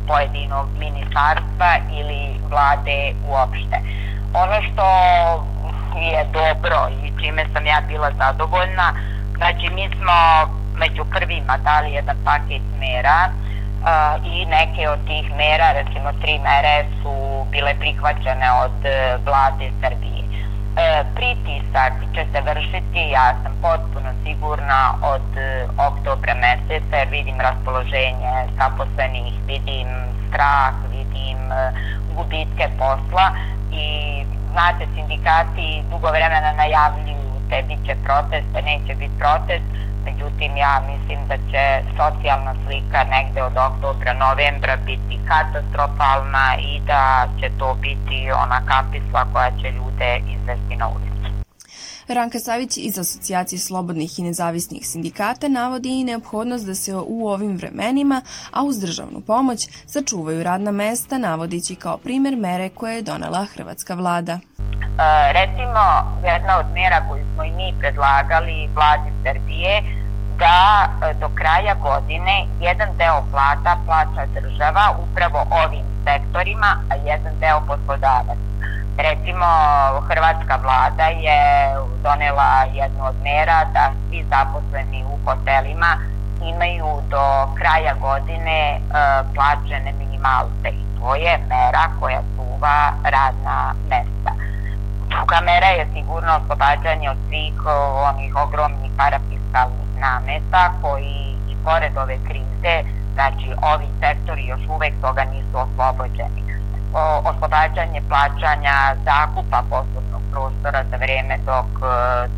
pojedinog 0.06 0.66
ministarstva 0.78 1.70
ili 1.92 2.40
vlade 2.50 3.12
uopšte. 3.28 3.76
Ono 4.34 4.62
što 4.62 4.86
je 6.00 6.24
dobro 6.32 6.88
i 7.02 7.12
čime 7.20 7.46
sam 7.52 7.66
ja 7.66 7.80
bila 7.88 8.10
zadovoljna, 8.18 8.92
znači 9.36 9.70
mi 9.70 9.88
smo 9.88 10.14
među 10.76 11.04
prvima 11.04 11.56
dali 11.56 11.92
jedan 11.92 12.16
paket 12.24 12.62
mera 12.80 13.28
uh, 13.28 14.26
i 14.26 14.46
neke 14.46 14.88
od 14.88 14.98
tih 15.06 15.36
mera, 15.36 15.72
recimo 15.72 16.12
tri 16.20 16.38
mere 16.38 16.84
su 17.02 17.46
bile 17.50 17.74
prihvaćene 17.80 18.52
od 18.64 18.78
vlade 19.26 19.70
Srbije 19.82 20.23
e, 20.76 21.04
pritisak 21.14 21.92
će 22.14 22.26
se 22.32 22.40
vršiti, 22.40 23.10
ja 23.10 23.34
sam 23.42 23.52
potpuno 23.62 24.10
sigurna 24.24 24.94
od 25.02 25.36
e, 25.36 25.66
oktobra 25.88 26.34
meseca, 26.34 26.96
jer 26.96 27.08
vidim 27.08 27.40
raspoloženje 27.40 28.32
zaposlenih, 28.58 29.34
vidim 29.46 29.88
strah, 30.28 30.74
vidim 30.90 31.52
e, 31.52 31.72
gubitke 32.16 32.68
posla 32.78 33.26
i 33.72 33.86
znate, 34.52 34.86
sindikati 34.94 35.82
dugo 35.90 36.08
vremena 36.08 36.52
najavljuju 36.52 37.34
te 37.50 37.62
bit 37.68 37.86
će 37.86 37.94
proteste, 38.04 38.62
neće 38.62 38.94
biti 38.94 39.18
protest, 39.18 39.64
međutim 40.04 40.56
ja 40.56 40.82
mislim 40.90 41.18
da 41.28 41.36
će 41.36 41.82
socijalna 41.98 42.54
slika 42.66 43.04
negde 43.04 43.42
od 43.42 43.56
oktobra, 43.56 44.12
novembra 44.12 44.76
biti 44.76 45.18
katastrofalna 45.28 46.56
i 46.58 46.80
da 46.86 47.26
će 47.40 47.50
to 47.58 47.76
biti 47.80 48.30
ona 48.32 48.60
kapisla 48.66 49.26
koja 49.32 49.50
će 49.50 49.70
ljude 49.70 50.20
izvesti 50.34 50.76
na 50.76 50.88
ulicu. 50.88 51.33
Ranka 52.08 52.38
Savić 52.38 52.76
iz 52.76 52.98
Asocijacije 52.98 53.58
slobodnih 53.58 54.18
i 54.18 54.22
nezavisnih 54.22 54.86
sindikata 54.86 55.48
navodi 55.48 55.88
i 55.88 56.04
neophodnost 56.04 56.66
da 56.66 56.74
se 56.74 56.96
u 56.96 57.28
ovim 57.28 57.56
vremenima, 57.56 58.22
a 58.50 58.62
uz 58.62 58.80
državnu 58.80 59.20
pomoć, 59.20 59.68
sačuvaju 59.86 60.42
radna 60.42 60.70
mesta, 60.70 61.18
navodići 61.18 61.74
kao 61.74 61.98
primer 61.98 62.36
mere 62.36 62.68
koje 62.68 62.96
je 62.96 63.02
donela 63.02 63.44
hrvatska 63.44 63.94
vlada. 63.94 64.32
E, 64.32 65.32
recimo, 65.32 65.82
jedna 66.24 66.58
od 66.58 66.66
mera 66.74 67.08
koju 67.08 67.24
smo 67.34 67.44
i 67.44 67.50
mi 67.50 67.74
predlagali 67.80 68.68
vladi 68.74 69.10
Srbije, 69.22 69.82
da 70.38 70.88
e, 71.10 71.14
do 71.14 71.28
kraja 71.34 71.74
godine 71.74 72.46
jedan 72.60 72.88
deo 72.98 73.24
plata 73.30 73.78
plaća 73.86 74.26
država 74.40 74.98
upravo 75.04 75.46
ovim 75.64 75.84
sektorima, 76.04 76.76
a 76.90 76.94
jedan 76.94 77.32
deo 77.40 77.60
poslodavac. 77.66 78.38
Recimo, 78.96 79.46
hrvatska 80.08 80.56
vlada 80.62 81.06
je 81.06 81.38
donela 82.02 82.64
jednu 82.72 83.04
od 83.04 83.14
mera 83.22 83.64
da 83.72 83.90
svi 84.08 84.24
zaposleni 84.30 85.04
u 85.04 85.18
hotelima 85.24 85.96
imaju 86.42 87.02
do 87.10 87.48
kraja 87.54 87.94
godine 88.00 88.60
e, 88.70 88.78
plaćene 89.34 89.92
minimalce 89.98 90.68
i 90.68 90.84
to 91.00 91.14
je 91.14 91.38
mera 91.48 91.90
koja 92.00 92.20
čuva 92.36 92.92
radna 93.04 93.74
mesta. 93.88 94.32
Druga 95.08 95.40
mera 95.40 95.66
je 95.66 95.86
sigurno 95.94 96.40
oslobađanje 96.42 97.10
od 97.10 97.16
svih 97.28 97.66
onih 98.10 98.36
ogromnih 98.36 98.90
parafiskalnih 98.96 99.88
nameta 99.98 100.72
koji 100.82 101.36
i 101.48 101.56
pored 101.64 101.96
ove 101.96 102.18
krize, 102.28 102.82
znači 103.14 103.54
ovi 103.62 103.86
sektori 104.00 104.46
još 104.46 104.60
uvek 104.68 104.94
toga 105.00 105.24
nisu 105.24 105.58
oslobođeni 105.58 106.43
oslobađanje 107.24 108.02
plaćanja 108.08 108.96
zakupa 109.04 109.62
poslovnog 109.70 110.22
prostora 110.30 110.84
za 110.90 110.96
vreme 110.96 111.38
dok 111.46 111.66
e, 111.66 111.86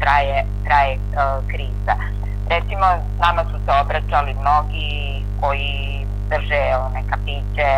traje, 0.00 0.44
traje 0.64 0.94
e, 0.94 0.98
kriza. 1.48 1.94
Recimo, 2.50 2.86
nama 3.20 3.44
su 3.44 3.58
se 3.64 3.72
obraćali 3.82 4.34
mnogi 4.34 5.24
koji 5.40 6.06
drže 6.30 6.62
one 6.86 7.02
kapiće 7.10 7.70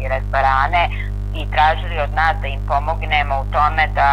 i 0.00 0.08
restorane 0.08 0.88
i 1.34 1.46
tražili 1.50 2.00
od 2.00 2.14
nas 2.14 2.36
da 2.42 2.48
im 2.48 2.60
pomognemo 2.68 3.40
u 3.40 3.52
tome 3.52 3.88
da 3.94 4.12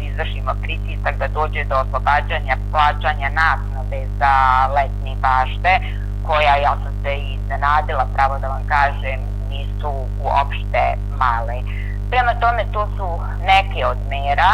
izvršimo 0.00 0.52
pritisak 0.62 1.18
da 1.18 1.28
dođe 1.28 1.64
do 1.64 1.74
oslobađanja 1.74 2.56
plaćanja 2.72 3.28
naknade 3.28 4.06
za 4.18 4.66
letni 4.74 5.16
bašte, 5.20 5.80
koja 6.26 6.56
ja 6.56 6.76
sam 6.82 6.92
se 7.02 7.16
iznenadila, 7.16 8.06
pravo 8.14 8.38
da 8.38 8.48
vam 8.48 8.62
kažem, 8.68 9.20
nisu 9.50 9.92
uopšte 10.22 10.82
male. 11.18 11.62
Prema 12.10 12.34
tome, 12.34 12.64
to 12.72 12.88
su 12.96 13.08
neke 13.46 13.86
od 13.86 13.98
mera 14.08 14.52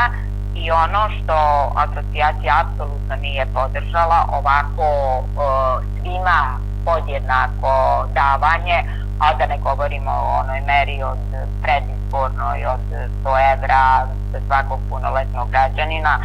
i 0.54 0.70
ono 0.70 1.08
što 1.16 1.36
asocijacija 1.76 2.64
apsolutno 2.64 3.16
nije 3.16 3.46
podržala, 3.46 4.26
ovako 4.32 4.88
svima 6.00 6.58
podjednako 6.84 8.04
davanje, 8.14 8.84
a 9.18 9.34
da 9.34 9.46
ne 9.46 9.58
govorimo 9.58 10.10
o 10.10 10.40
onoj 10.40 10.60
meri 10.60 11.02
od 11.02 11.18
predizbornoj 11.62 12.66
od 12.66 12.80
100 13.24 13.52
evra 13.54 14.06
za 14.32 14.40
svakog 14.46 14.80
punoletnog 14.90 15.50
građanina, 15.50 16.18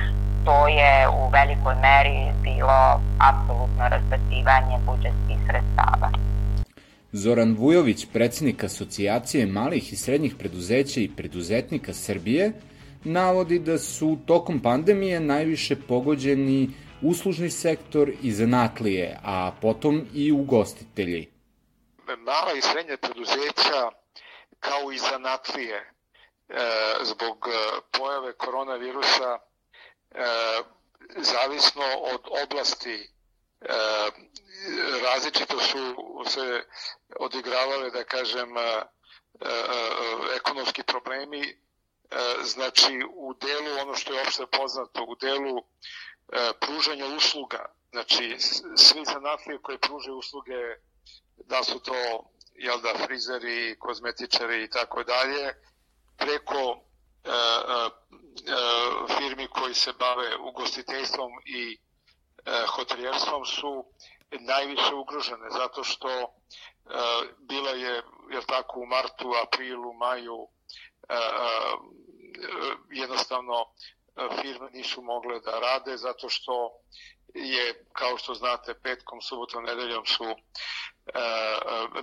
to 0.46 0.68
je 0.68 1.10
u 1.10 1.30
velikoj 1.30 1.75
meri 1.75 2.32
bilo 2.42 3.00
apsolutno 3.20 3.84
razbacivanje 3.90 4.78
budžetskih 4.86 5.38
sredstava. 5.48 6.21
Zoran 7.13 7.56
Vujović, 7.60 8.06
predsednik 8.13 8.63
Asocijacije 8.63 9.46
malih 9.46 9.94
i 9.94 9.96
srednjih 9.96 10.36
preduzeća 10.39 11.00
i 11.00 11.12
preduzetnika 11.18 11.94
Srbije, 11.94 12.53
navodi 13.03 13.60
da 13.60 13.77
su 13.77 14.18
tokom 14.27 14.62
pandemije 14.62 15.20
najviše 15.20 15.75
pogođeni 15.88 16.70
uslužni 17.01 17.50
sektor 17.50 18.12
i 18.22 18.32
zanatlije, 18.32 19.20
a 19.24 19.51
potom 19.62 20.08
i 20.13 20.32
ugostitelji. 20.32 21.32
mala 22.18 22.53
i 22.58 22.62
srednja 22.62 22.98
preduzeća 22.98 23.91
kao 24.60 24.91
i 24.91 24.98
zanatlije 24.98 25.75
e, 25.75 25.84
zbog 27.03 27.48
pojave 27.91 28.34
koronavirusa 28.34 29.39
zavisno 31.18 31.84
od 32.13 32.22
oblasti 32.44 33.10
različito 35.03 35.60
su 35.60 35.96
se 36.25 36.63
odigravale, 37.20 37.89
da 37.91 38.03
kažem, 38.03 38.50
ekonomski 40.36 40.84
problemi. 40.84 41.58
Znači 42.44 43.00
u 43.15 43.34
delu 43.34 43.82
ono 43.82 43.96
što 43.96 44.13
je 44.13 44.22
opšte 44.22 44.46
poznato, 44.46 45.03
u 45.03 45.15
delu 45.15 45.63
pružanja 46.60 47.06
usluga, 47.06 47.65
znači 47.91 48.36
svi 48.75 49.06
zanatlije 49.06 49.62
koje 49.62 49.77
pružaju 49.77 50.18
usluge, 50.18 50.60
da 51.38 51.63
su 51.63 51.80
to 51.80 51.94
jel 52.56 52.82
da, 52.82 52.94
frizeri, 53.06 53.75
kozmetičari 53.80 54.63
i 54.63 54.70
tako 54.70 55.03
dalje, 55.03 55.53
preko 56.18 56.80
e, 57.24 57.30
e, 57.30 57.34
firmi 59.18 59.48
koji 59.48 59.74
se 59.74 59.94
bave 60.00 60.38
ugostiteljstvom 60.38 61.32
i 61.46 61.77
e, 62.46 62.65
hotelijerstvom 62.68 63.46
su 63.46 63.86
najviše 64.32 64.94
ugrožene 64.94 65.50
zato 65.50 65.84
što 65.84 66.10
e, 66.10 66.25
bila 67.40 67.70
je 67.70 68.04
jel 68.32 68.44
tako 68.48 68.80
u 68.80 68.86
martu, 68.86 69.34
aprilu, 69.44 69.94
maju 69.94 70.48
e, 71.10 71.16
jednostavno 72.90 73.66
firme 74.42 74.70
nisu 74.72 75.02
mogle 75.02 75.40
da 75.40 75.60
rade 75.60 75.98
zato 75.98 76.30
što 76.30 76.72
je, 77.34 77.86
kao 77.94 78.18
što 78.18 78.34
znate, 78.34 78.74
petkom, 78.74 79.22
subotom, 79.22 79.64
nedeljom 79.64 80.06
su 80.06 80.24
e, 80.24 80.36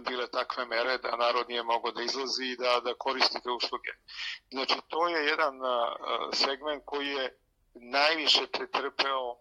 bile 0.01 0.31
takve 0.31 0.67
mere 0.67 0.99
da 0.99 1.17
narod 1.17 1.49
nije 1.49 1.63
mogao 1.63 1.93
da 1.93 2.03
izlazi 2.03 2.45
i 2.45 2.57
da, 2.57 2.81
da 2.81 2.95
koristi 2.95 3.43
te 3.43 3.51
usluge. 3.51 3.91
Znači, 4.51 4.75
to 4.89 5.09
je 5.09 5.27
jedan 5.27 5.55
segment 6.33 6.83
koji 6.87 7.09
je 7.09 7.39
najviše 7.75 8.47
pretrpeo 8.47 9.37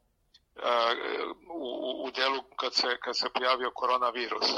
u, 1.50 2.04
u 2.06 2.12
delu 2.12 2.44
kad 2.56 2.74
se, 2.74 2.98
kad 3.00 3.18
se 3.18 3.30
pojavio 3.30 3.72
koronavirus. 3.74 4.56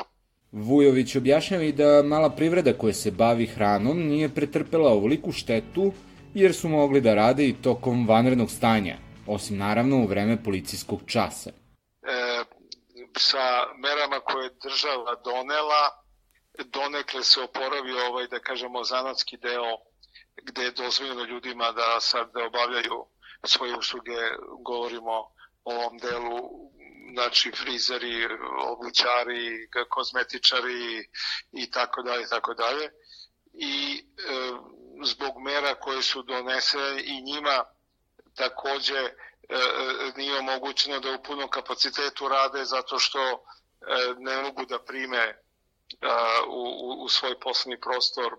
Vujović 0.52 1.16
objašnjava 1.16 1.64
i 1.64 1.72
da 1.72 2.04
mala 2.04 2.30
privreda 2.30 2.74
koja 2.74 2.94
se 2.94 3.12
bavi 3.12 3.46
hranom 3.46 4.00
nije 4.08 4.30
pretrpela 4.30 4.92
ovoliku 4.92 5.32
štetu 5.32 5.94
jer 6.34 6.54
su 6.54 6.70
mogli 6.70 7.02
da 7.02 7.14
rade 7.14 7.48
i 7.48 7.56
tokom 7.62 8.08
vanrednog 8.08 8.52
stanja, 8.52 8.98
osim 9.28 9.58
naravno 9.58 9.98
u 9.98 10.08
vreme 10.08 10.44
policijskog 10.44 11.02
časa. 11.06 11.50
E, 11.50 12.44
sa 13.18 13.46
merama 13.78 14.20
koje 14.20 14.46
je 14.46 14.58
država 14.64 15.16
donela, 15.24 15.84
donekle 16.66 17.24
se 17.24 17.42
oporavio 17.42 18.08
ovaj, 18.10 18.28
da 18.28 18.40
kažemo, 18.40 18.84
zanatski 18.84 19.38
deo 19.38 19.78
gde 20.44 20.64
je 20.64 20.72
dozvoljeno 20.72 21.24
ljudima 21.24 21.72
da 21.72 22.00
sad 22.00 22.32
da 22.34 22.46
obavljaju 22.46 23.06
svoje 23.44 23.78
usluge, 23.78 24.18
govorimo 24.66 25.12
o 25.64 25.76
ovom 25.76 25.98
delu 25.98 26.40
znači 27.14 27.52
frizeri, 27.52 28.28
obućari, 28.60 29.70
kozmetičari 29.90 31.10
i 31.52 31.72
tako 31.72 32.02
dalje, 32.04 32.28
tako 32.30 32.54
dalje. 32.54 32.90
I 33.54 34.04
e, 34.18 34.52
zbog 35.04 35.34
mera 35.42 35.76
koje 35.76 36.02
su 36.02 36.24
donesene 36.24 37.04
i 37.04 37.22
njima 37.22 37.64
takođe 38.36 38.98
e, 38.98 39.12
nije 40.18 40.40
omogućeno 40.40 41.00
da 41.00 41.12
u 41.12 41.24
punom 41.24 41.50
kapacitetu 41.50 42.28
rade 42.28 42.66
zato 42.66 43.00
što 43.00 43.20
e, 43.22 43.38
ne 44.18 44.42
mogu 44.42 44.66
da 44.66 44.84
prime 44.84 45.18
e, 45.18 45.36
u, 46.48 47.04
u 47.04 47.10
svoj 47.10 47.40
poslovni 47.40 47.80
prostor, 47.82 48.36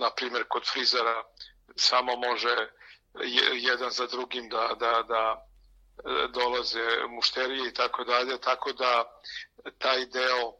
na 0.00 0.10
primjer 0.10 0.44
kod 0.48 0.62
frizera 0.72 1.22
samo 1.76 2.16
može 2.16 2.56
jedan 3.54 3.90
za 3.90 4.06
drugim 4.06 4.48
da, 4.48 4.76
da, 4.80 5.02
da 5.08 5.49
dolaze 6.34 6.86
mušterije 7.08 7.68
i 7.68 7.74
tako 7.74 8.04
dalje, 8.04 8.38
tako 8.40 8.72
da 8.72 9.04
taj 9.78 10.06
deo 10.06 10.52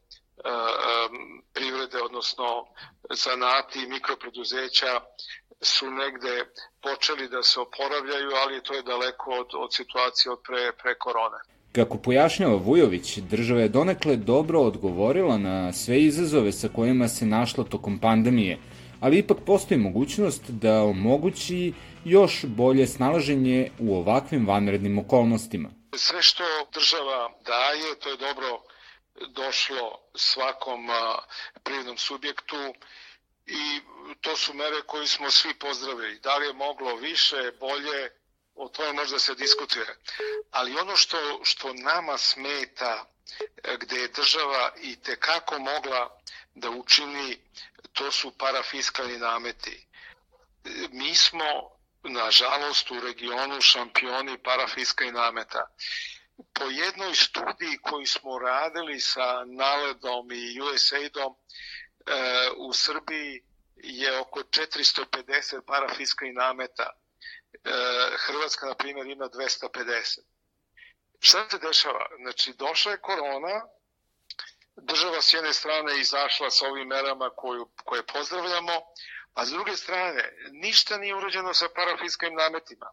privrede, 1.52 1.98
odnosno 2.02 2.66
zanati 3.10 3.78
i 3.82 3.88
mikropreduzeća 3.88 5.00
su 5.62 5.90
negde 5.90 6.44
počeli 6.82 7.28
da 7.28 7.42
se 7.42 7.60
oporavljaju, 7.60 8.30
ali 8.42 8.62
to 8.62 8.74
je 8.74 8.82
daleko 8.82 9.30
od, 9.30 9.46
od 9.54 9.74
situacije 9.74 10.32
od 10.32 10.38
pre, 10.46 10.72
pre 10.82 10.94
korone. 10.94 11.38
Kako 11.72 11.98
pojašnjava 11.98 12.56
Vujović, 12.56 13.16
država 13.16 13.60
je 13.60 13.68
donekle 13.68 14.16
dobro 14.16 14.60
odgovorila 14.60 15.38
na 15.38 15.72
sve 15.72 16.00
izazove 16.00 16.52
sa 16.52 16.68
kojima 16.68 17.08
se 17.08 17.26
našla 17.26 17.64
tokom 17.64 17.98
pandemije, 17.98 18.58
ali 19.00 19.18
ipak 19.18 19.38
postoji 19.46 19.80
mogućnost 19.80 20.50
da 20.50 20.82
omogući 20.82 21.72
još 22.04 22.44
bolje 22.44 22.86
snalaženje 22.86 23.70
u 23.78 23.96
ovakvim 23.96 24.46
vanrednim 24.48 24.98
okolnostima. 24.98 25.68
Sve 25.96 26.22
što 26.22 26.44
država 26.72 27.30
daje, 27.46 27.98
to 27.98 28.08
je 28.08 28.16
dobro 28.16 28.62
došlo 29.28 30.00
svakom 30.14 30.88
privrednom 31.62 31.96
subjektu 31.96 32.74
i 33.46 33.80
to 34.20 34.36
su 34.36 34.54
mere 34.54 34.82
koje 34.86 35.06
smo 35.06 35.30
svi 35.30 35.54
pozdravili. 35.54 36.18
Da 36.18 36.36
li 36.36 36.46
je 36.46 36.52
moglo 36.52 36.96
više, 36.96 37.52
bolje, 37.60 38.10
o 38.54 38.68
tome 38.68 38.92
možda 38.92 39.18
se 39.18 39.34
diskutuje. 39.34 39.86
Ali 40.50 40.78
ono 40.80 40.96
što, 40.96 41.40
što 41.42 41.74
nama 41.74 42.18
smeta, 42.18 43.04
e, 43.64 43.76
gde 43.80 43.96
je 43.96 44.08
država 44.08 44.72
i 44.82 44.96
tekako 44.96 45.58
mogla 45.58 46.18
da 46.54 46.70
učini, 46.70 47.38
to 47.92 48.12
su 48.12 48.30
parafiskalni 48.38 49.18
nameti. 49.18 49.86
Mi 50.90 51.14
smo, 51.14 51.70
nažalost, 52.02 52.90
u 52.90 53.00
regionu 53.00 53.60
šampioni 53.60 54.42
parafiskalni 54.42 55.12
nameta 55.12 55.66
po 56.54 56.64
jednoj 56.64 57.14
studiji 57.14 57.78
koju 57.82 58.06
smo 58.06 58.38
radili 58.38 59.00
sa 59.00 59.44
Naledom 59.44 60.32
i 60.32 60.60
USAID-om 60.60 61.34
e, 61.34 61.40
u 62.56 62.72
Srbiji 62.72 63.42
je 63.76 64.18
oko 64.18 64.40
450 64.40 65.60
parafiskalnih 65.66 66.34
nameta. 66.34 66.90
E, 67.64 67.70
Hrvatska, 68.16 68.66
na 68.66 68.74
primjer, 68.74 69.06
ima 69.06 69.24
250. 69.24 70.18
Šta 71.20 71.48
se 71.50 71.58
dešava? 71.58 72.06
Znači, 72.22 72.52
došla 72.52 72.92
je 72.92 73.00
korona, 73.00 73.66
država 74.76 75.22
s 75.22 75.34
jedne 75.34 75.52
strane 75.52 76.00
izašla 76.00 76.50
sa 76.50 76.66
ovim 76.66 76.88
merama 76.88 77.30
koju, 77.36 77.70
koje 77.84 78.06
pozdravljamo, 78.06 78.72
a 79.34 79.46
s 79.46 79.50
druge 79.50 79.76
strane, 79.76 80.32
ništa 80.50 80.98
nije 80.98 81.14
urađeno 81.14 81.54
sa 81.54 81.68
parafiskalnim 81.74 82.38
nametima. 82.38 82.90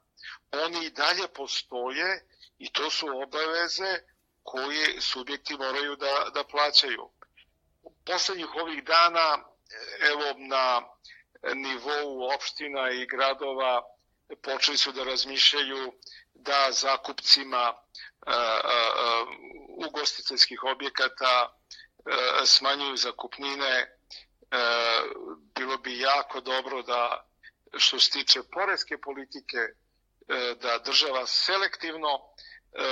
Oni 0.51 0.85
i 0.85 0.89
dalje 0.89 1.27
postoje 1.27 2.25
i 2.57 2.71
to 2.71 2.89
su 2.89 3.07
obaveze 3.07 3.99
koje 4.43 5.01
subjekti 5.01 5.57
moraju 5.57 5.95
da, 5.95 6.29
da 6.33 6.43
plaćaju. 6.43 7.09
U 7.83 7.93
poslednjih 8.05 8.55
ovih 8.55 8.83
dana, 8.83 9.43
evo 10.11 10.33
na 10.37 10.81
nivou 11.53 12.33
opština 12.35 12.91
i 12.91 13.05
gradova 13.05 13.83
počeli 14.41 14.77
su 14.77 14.91
da 14.91 15.03
razmišljaju 15.03 15.93
da 16.33 16.67
zakupcima 16.71 17.73
a, 18.25 18.33
a, 18.63 19.25
ugostiteljskih 19.87 20.63
objekata 20.63 21.57
smanjuju 22.45 22.97
zakupnine. 22.97 23.96
A, 24.51 25.03
bilo 25.55 25.77
bi 25.77 25.99
jako 25.99 26.41
dobro 26.41 26.81
da 26.81 27.27
što 27.77 27.99
se 27.99 28.09
tiče 28.09 28.39
poreske 28.51 28.97
politike 28.97 29.57
E, 30.27 30.55
da 30.61 30.71
država 30.85 31.23
selektivno 31.25 32.13
e, 32.17 32.83
e, 32.83 32.87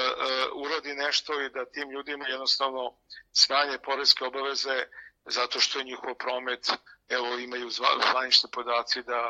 uradi 0.63 0.93
nešto 0.95 1.41
i 1.41 1.49
da 1.49 1.65
tim 1.65 1.89
ljudima 1.91 2.25
jednostavno 2.27 2.83
smanje 3.31 3.77
poreske 3.85 4.23
obaveze 4.25 4.77
zato 5.25 5.59
što 5.59 5.79
je 5.79 5.85
njihov 5.85 6.13
promet, 6.15 6.63
evo 7.09 7.27
imaju 7.37 7.69
zvanične 8.09 8.49
podaci 8.51 9.03
da 9.03 9.21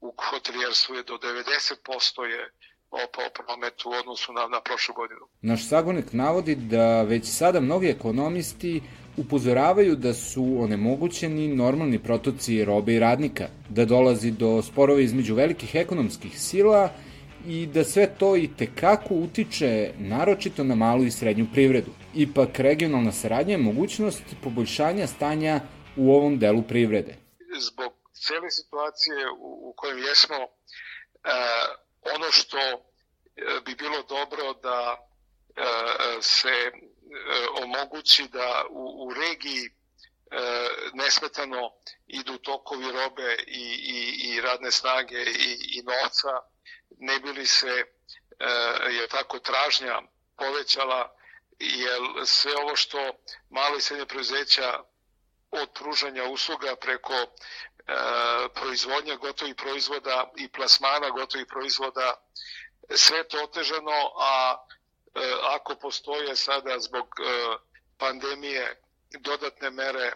u 0.00 0.14
hotelijerstvu 0.30 0.94
je 0.94 1.02
do 1.02 1.14
90% 1.14 2.22
je 2.22 2.52
opao 2.90 3.28
promet 3.34 3.86
u 3.86 3.90
odnosu 3.90 4.32
na, 4.32 4.46
na 4.46 4.60
prošlu 4.60 4.94
godinu. 4.94 5.24
Naš 5.42 5.68
sagonik 5.68 6.12
navodi 6.12 6.54
da 6.54 7.02
već 7.02 7.24
sada 7.26 7.60
mnogi 7.60 7.88
ekonomisti 7.88 8.82
upozoravaju 9.18 9.96
da 9.96 10.14
su 10.14 10.56
onemogućeni 10.60 11.48
normalni 11.48 11.98
protoci 11.98 12.64
robe 12.64 12.94
i 12.94 12.98
radnika, 12.98 13.48
da 13.68 13.84
dolazi 13.84 14.30
do 14.30 14.62
sporova 14.62 15.00
između 15.00 15.34
velikih 15.34 15.74
ekonomskih 15.74 16.40
sila 16.40 16.90
i 17.46 17.66
da 17.66 17.84
sve 17.84 18.14
to 18.18 18.36
i 18.36 18.48
tekako 18.58 19.14
utiče 19.14 19.92
naročito 19.98 20.64
na 20.64 20.74
malu 20.74 21.04
i 21.04 21.10
srednju 21.10 21.46
privredu. 21.52 21.90
Ipak 22.14 22.58
regionalna 22.58 23.12
saradnja 23.12 23.52
je 23.52 23.58
mogućnost 23.58 24.22
poboljšanja 24.42 25.06
stanja 25.06 25.60
u 25.96 26.12
ovom 26.12 26.38
delu 26.38 26.62
privrede. 26.62 27.14
Zbog 27.60 27.92
cele 28.12 28.50
situacije 28.50 29.16
u, 29.40 29.74
kojem 29.76 29.98
jesmo, 29.98 30.36
e, 30.36 30.46
ono 32.14 32.30
što 32.30 32.58
e, 32.58 32.80
bi 33.66 33.74
bilo 33.74 34.02
dobro 34.08 34.54
da 34.62 34.96
e, 34.96 35.62
se 36.20 36.54
omogući 37.62 38.28
da 38.28 38.64
u, 38.70 39.06
u 39.06 39.14
regiji 39.14 39.70
nesmetano 40.94 41.70
idu 42.06 42.38
tokovi 42.38 42.92
robe 42.92 43.36
i, 43.46 43.64
i, 43.82 44.28
i 44.28 44.40
radne 44.40 44.70
snage 44.70 45.22
i, 45.22 45.78
i 45.78 45.82
novca, 45.82 46.28
ne 46.98 47.18
bili 47.18 47.46
se 47.46 47.84
je 48.90 49.08
tako 49.08 49.38
tražnja 49.38 50.02
povećala, 50.36 51.14
jer 51.58 52.00
sve 52.26 52.52
ovo 52.56 52.76
što 52.76 52.98
malo 53.50 53.76
i 53.76 53.80
srednje 53.80 54.06
preduzeća 54.06 54.80
od 55.50 55.68
pružanja 55.74 56.24
usluga 56.24 56.76
preko 56.76 57.14
e, 57.14 57.26
proizvodnja 58.54 59.16
gotovih 59.16 59.54
proizvoda 59.54 60.32
i 60.36 60.48
plasmana 60.48 61.10
gotovih 61.10 61.46
proizvoda, 61.46 62.14
sve 62.94 63.28
to 63.28 63.44
otežano, 63.44 64.12
a 64.20 64.56
e, 64.56 64.67
ako 65.42 65.74
postoje 65.74 66.36
sada 66.36 66.78
zbog 66.78 67.06
e, 67.20 67.56
pandemije 67.98 68.82
dodatne 69.10 69.70
mere 69.70 70.04
e, 70.04 70.12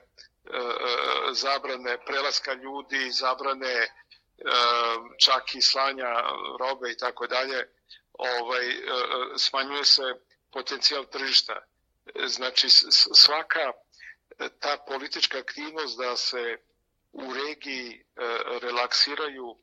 e 0.51 1.35
zabrane 1.35 1.99
prelaska 2.07 2.53
ljudi, 2.53 3.11
zabrane 3.11 3.73
e, 3.73 3.89
čak 5.19 5.55
i 5.55 5.63
slanja 5.63 6.23
robe 6.61 6.91
i 6.91 6.97
tako 6.97 7.27
dalje, 7.27 7.69
ovaj, 8.13 8.71
e, 8.71 8.79
smanjuje 9.37 9.85
se 9.85 10.03
potencijal 10.53 11.05
tržišta. 11.05 11.63
Znači 12.27 12.71
svaka 13.15 13.73
ta 14.61 14.77
politička 14.89 15.39
aktivnost 15.39 15.99
da 15.99 16.17
se 16.17 16.59
u 17.13 17.33
regiji 17.35 18.05
relaksiraju 18.63 19.57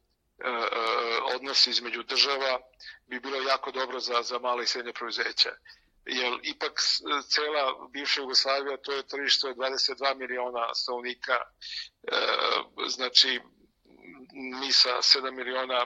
odnosi 1.36 1.70
između 1.70 2.04
država 2.04 2.60
bi 3.08 3.20
bilo 3.20 3.42
jako 3.42 3.72
dobro 3.72 4.00
za, 4.00 4.22
za 4.24 4.40
male 4.40 4.64
i 4.64 4.68
srednje 4.68 4.94
proizeća. 4.94 5.50
Jer 6.06 6.40
ipak 6.44 6.82
cela 7.30 7.88
bivša 7.92 8.22
Jugoslavija 8.22 8.78
to 8.78 8.92
je 8.92 9.08
tržište 9.08 9.48
od 9.48 9.56
22 9.56 10.18
miliona 10.18 10.76
stanovnika, 10.76 11.38
znači 12.88 13.40
mi 14.34 14.72
sa 14.72 14.90
7 14.90 15.32
miliona 15.32 15.86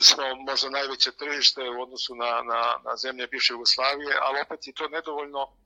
smo 0.00 0.24
možda 0.34 0.70
najveće 0.70 1.12
tržište 1.12 1.60
u 1.70 1.82
odnosu 1.82 2.14
na, 2.14 2.42
na, 2.42 2.76
na 2.84 2.96
zemlje 2.96 3.26
bivše 3.26 3.52
Jugoslavije, 3.52 4.18
ali 4.22 4.40
opet 4.40 4.66
je 4.66 4.74
to 4.74 4.88
nedovoljno 4.88 5.56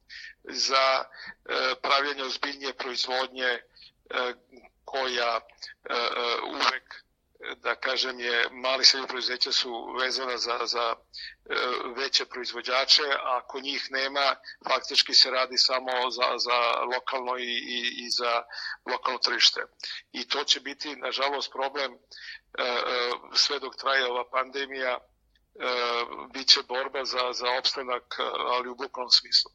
za 0.45 1.05
e, 1.05 1.75
pravljanje 1.83 2.23
ozbiljnije 2.23 2.75
proizvodnje 2.75 3.45
e, 3.45 3.61
koja 4.85 5.37
e, 5.37 5.41
uvek 6.47 6.96
da 7.67 7.75
kažem 7.75 8.21
je 8.21 8.49
mali 8.51 8.85
srednje 8.85 9.09
proizveća 9.09 9.53
su 9.53 9.71
vezana 10.01 10.37
za, 10.39 10.59
za 10.67 10.95
veće 11.97 12.25
proizvođače, 12.25 13.03
a 13.03 13.37
ako 13.39 13.61
njih 13.61 13.87
nema 13.91 14.37
faktički 14.69 15.15
se 15.15 15.31
radi 15.31 15.59
samo 15.59 16.11
za, 16.11 16.29
za 16.47 16.59
lokalno 16.95 17.39
i, 17.39 17.53
i, 17.77 17.81
i 18.05 18.11
za 18.19 18.43
lokalno 18.93 19.19
tržište. 19.19 19.61
I 20.13 20.29
to 20.29 20.45
će 20.45 20.61
biti 20.61 20.97
nažalost 20.97 21.53
problem 21.53 21.99
E, 22.59 22.63
e, 22.63 23.11
sve 23.35 23.59
dok 23.59 23.77
traje 23.77 24.07
ova 24.07 24.25
pandemija, 24.31 24.93
e, 24.97 25.01
bit 26.33 26.49
će 26.49 26.61
borba 26.69 27.05
za, 27.05 27.33
za 27.33 27.47
opstanak, 27.59 28.17
ali 28.55 28.69
u 28.69 28.75
bukvalnom 28.75 29.11
smislu. 29.11 29.51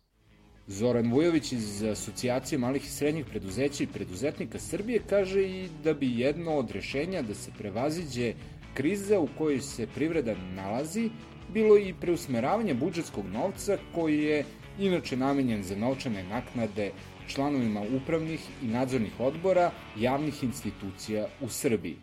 Zoran 0.71 1.11
Vujović 1.11 1.51
iz 1.51 1.83
Asocijacije 1.83 2.59
malih 2.59 2.85
i 2.85 2.89
srednjih 2.89 3.25
preduzeća 3.25 3.83
i 3.83 3.87
preduzetnika 3.87 4.59
Srbije 4.59 5.01
kaže 5.09 5.41
i 5.41 5.69
da 5.83 5.93
bi 5.93 6.19
jedno 6.19 6.55
od 6.57 6.71
rešenja 6.71 7.21
da 7.21 7.35
se 7.35 7.51
prevaziđe 7.57 8.33
kriza 8.73 9.19
u 9.19 9.27
kojoj 9.37 9.59
se 9.61 9.87
privreda 9.95 10.35
nalazi 10.55 11.09
bilo 11.49 11.77
i 11.77 11.93
preusmeravanje 12.01 12.73
budžetskog 12.73 13.25
novca 13.25 13.77
koji 13.95 14.23
je 14.23 14.45
inače 14.79 15.17
namenjen 15.17 15.63
za 15.63 15.75
novčane 15.75 16.23
naknade 16.23 16.91
članovima 17.27 17.81
upravnih 17.81 18.41
i 18.63 18.67
nadzornih 18.67 19.19
odbora 19.19 19.71
javnih 19.97 20.43
institucija 20.43 21.27
u 21.41 21.49
Srbiji. 21.49 21.97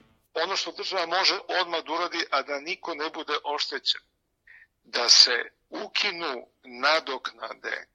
Ono 0.44 0.56
što 0.56 0.72
država 0.72 1.06
može 1.06 1.34
odmah 1.60 1.84
da 1.86 1.92
uradi, 1.92 2.24
a 2.30 2.42
da 2.42 2.60
niko 2.60 2.94
ne 2.94 3.10
bude 3.14 3.32
oštećen, 3.44 4.00
da 4.84 5.08
se 5.08 5.36
ukinu 5.70 6.46
nadoknade 6.64 7.86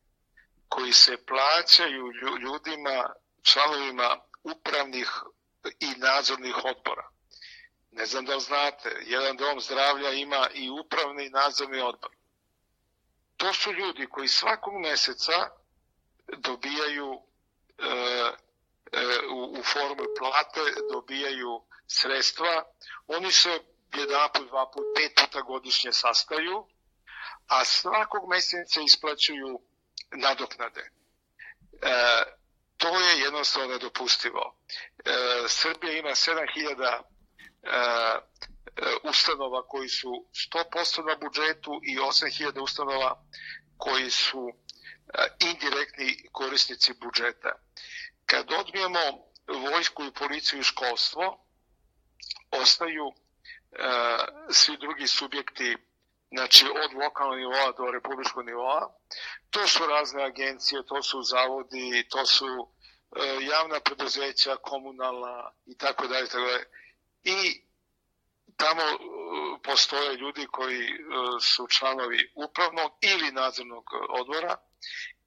koji 0.69 0.93
se 0.93 1.25
plaćaju 1.25 2.11
ljudima, 2.41 3.13
članovima 3.43 4.19
upravnih 4.43 5.11
i 5.79 5.87
nadzornih 5.97 6.55
odbora. 6.63 7.09
Ne 7.91 8.05
znam 8.05 8.25
da 8.25 8.35
li 8.35 8.41
znate, 8.41 9.01
jedan 9.05 9.37
dom 9.37 9.59
zdravlja 9.59 10.09
ima 10.09 10.49
i 10.53 10.69
upravni 10.69 11.25
i 11.25 11.29
nadzorni 11.29 11.81
odbor. 11.81 12.11
To 13.37 13.53
su 13.53 13.71
ljudi 13.71 14.07
koji 14.07 14.27
svakog 14.27 14.73
meseca 14.79 15.49
dobijaju 16.37 17.21
e, 17.77 17.85
e, 18.91 19.27
u, 19.31 19.59
u 19.59 19.63
formu 19.63 20.03
plate, 20.17 20.61
dobijaju 20.91 21.61
sredstva, 21.87 22.63
oni 23.07 23.31
se 23.31 23.59
jedan 23.93 24.29
put, 24.33 24.47
dva 24.47 24.71
put, 24.71 24.83
pet 24.95 25.11
puta 25.15 25.41
godišnje 25.41 25.93
sastaju, 25.93 26.67
a 27.47 27.65
svakog 27.65 28.29
meseca 28.29 28.81
isplaćuju 28.81 29.59
nadoknade. 30.13 30.81
E, 30.81 32.23
to 32.77 32.99
je 32.99 33.19
jednostavno 33.19 33.67
nedopustivo. 33.67 34.55
E, 35.05 35.11
Srbija 35.47 35.97
ima 35.97 36.09
7000 36.09 37.01
e, 37.63 38.21
ustanova 39.03 39.67
koji 39.67 39.89
su 39.89 40.25
100% 40.53 41.05
na 41.05 41.15
budžetu 41.15 41.79
i 41.83 41.97
8000 41.97 42.59
ustanova 42.59 43.23
koji 43.77 44.11
su 44.11 44.49
e, 44.49 45.27
indirektni 45.39 46.29
korisnici 46.31 46.93
budžeta. 46.93 47.51
Kad 48.25 48.51
odbijemo 48.51 48.99
vojsku 49.47 50.03
i 50.03 50.13
policiju 50.13 50.59
i 50.59 50.63
školstvo, 50.63 51.45
ostaju 52.51 53.05
e, 53.07 53.15
svi 54.51 54.77
drugi 54.77 55.07
subjekti 55.07 55.77
znači 56.35 56.65
od 56.83 56.93
lokalnog 57.03 57.37
nivoa 57.37 57.71
do 57.77 57.91
republičkog 57.91 58.45
nivoa. 58.45 58.93
To 59.49 59.67
su 59.67 59.85
razne 59.85 60.23
agencije, 60.23 60.85
to 60.85 61.03
su 61.03 61.21
zavodi, 61.21 62.07
to 62.09 62.25
su 62.25 62.45
e, 62.45 62.67
javna 63.41 63.79
preduzeća, 63.79 64.55
komunalna 64.55 65.51
i 65.65 65.77
tako 65.77 66.07
dalje. 66.07 66.27
I 67.23 67.61
tamo 68.57 68.81
e, 68.81 68.97
postoje 69.63 70.15
ljudi 70.15 70.47
koji 70.51 70.83
e, 70.83 70.95
su 71.41 71.67
članovi 71.67 72.31
upravnog 72.35 72.91
ili 73.01 73.31
nadzornog 73.31 73.83
odbora 74.09 74.55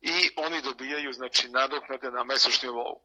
i 0.01 0.31
oni 0.37 0.63
dobijaju 0.63 1.13
znači 1.13 1.49
nadoknade 1.49 2.11
na 2.11 2.25
mesečnom 2.25 2.75
nivou 2.75 3.01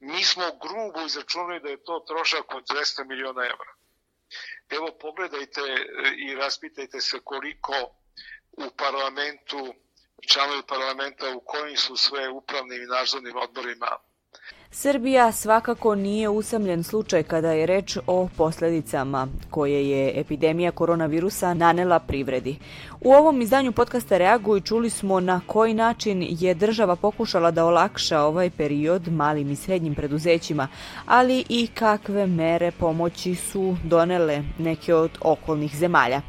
mi 0.00 0.24
smo 0.24 0.44
grubo 0.62 1.06
izračunali 1.06 1.60
da 1.60 1.68
je 1.68 1.84
to 1.84 2.04
trošak 2.08 2.54
od 2.54 2.64
200 2.66 3.08
miliona 3.08 3.42
evra. 3.44 3.72
Evo 4.70 4.92
pogledajte 5.00 5.60
e, 5.60 5.84
i 6.18 6.34
raspitajte 6.34 7.00
se 7.00 7.20
koliko 7.20 7.72
u 8.52 8.70
parlamentu, 8.76 9.74
članovi 10.28 10.62
parlamenta 10.68 11.36
u 11.36 11.40
kojim 11.40 11.76
su 11.76 11.96
sve 11.96 12.28
upravnim 12.28 12.82
i 12.82 12.86
nadzornim 12.86 13.36
odborima 13.36 13.98
Srbija 14.76 15.32
svakako 15.32 15.94
nije 15.94 16.28
usamljen 16.28 16.82
slučaj 16.82 17.22
kada 17.22 17.52
je 17.52 17.66
reč 17.66 17.98
o 18.06 18.28
posledicama 18.36 19.28
koje 19.50 19.88
je 19.90 20.20
epidemija 20.20 20.70
koronavirusa 20.70 21.54
nanela 21.54 21.98
privredi. 21.98 22.56
U 23.00 23.12
ovom 23.12 23.42
izdanju 23.42 23.72
podcasta 23.72 24.18
Reaguj 24.18 24.60
čuli 24.60 24.90
smo 24.90 25.20
na 25.20 25.40
koji 25.46 25.74
način 25.74 26.26
je 26.30 26.54
država 26.54 26.96
pokušala 26.96 27.50
da 27.50 27.64
olakša 27.64 28.20
ovaj 28.20 28.50
period 28.50 29.08
malim 29.12 29.50
i 29.50 29.56
srednjim 29.56 29.94
preduzećima, 29.94 30.68
ali 31.06 31.44
i 31.48 31.66
kakve 31.66 32.26
mere 32.26 32.70
pomoći 32.70 33.34
su 33.34 33.76
donele 33.84 34.42
neke 34.58 34.94
od 34.94 35.10
okolnih 35.20 35.76
zemalja. 35.76 36.20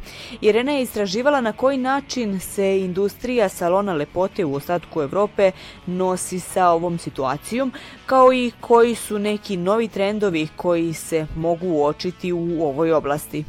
Irena 0.42 0.72
je 0.72 0.82
istraživala 0.82 1.42
na 1.42 1.54
koji 1.54 1.78
način 1.78 2.40
se 2.40 2.80
industrija 2.80 3.50
salona 3.50 3.94
lepote 3.94 4.46
u 4.46 4.56
ostatku 4.56 5.02
Evrope 5.02 5.52
nosi 5.86 6.40
sa 6.40 6.70
ovom 6.70 6.98
situacijom, 6.98 7.74
kao 8.06 8.35
i 8.36 8.52
koji 8.62 8.96
su 8.96 9.20
neki 9.20 9.58
novi 9.58 9.88
trendovi 9.88 10.48
koji 10.56 10.94
se 10.94 11.28
mogu 11.36 11.68
uočiti 11.68 12.34
u 12.34 12.64
ovoj 12.64 12.94
oblasti. 12.94 13.44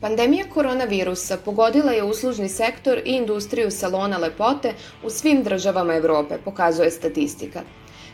Pandemija 0.00 0.44
koronavirusa 0.54 1.36
pogodila 1.44 1.92
je 1.92 2.02
uslužni 2.04 2.48
sektor 2.48 2.98
i 2.98 3.10
industriju 3.10 3.70
salona 3.70 4.18
lepote 4.18 4.74
u 5.02 5.10
svim 5.10 5.42
državama 5.42 5.94
Evrope, 5.94 6.38
pokazuje 6.44 6.90
statistika. 6.90 7.62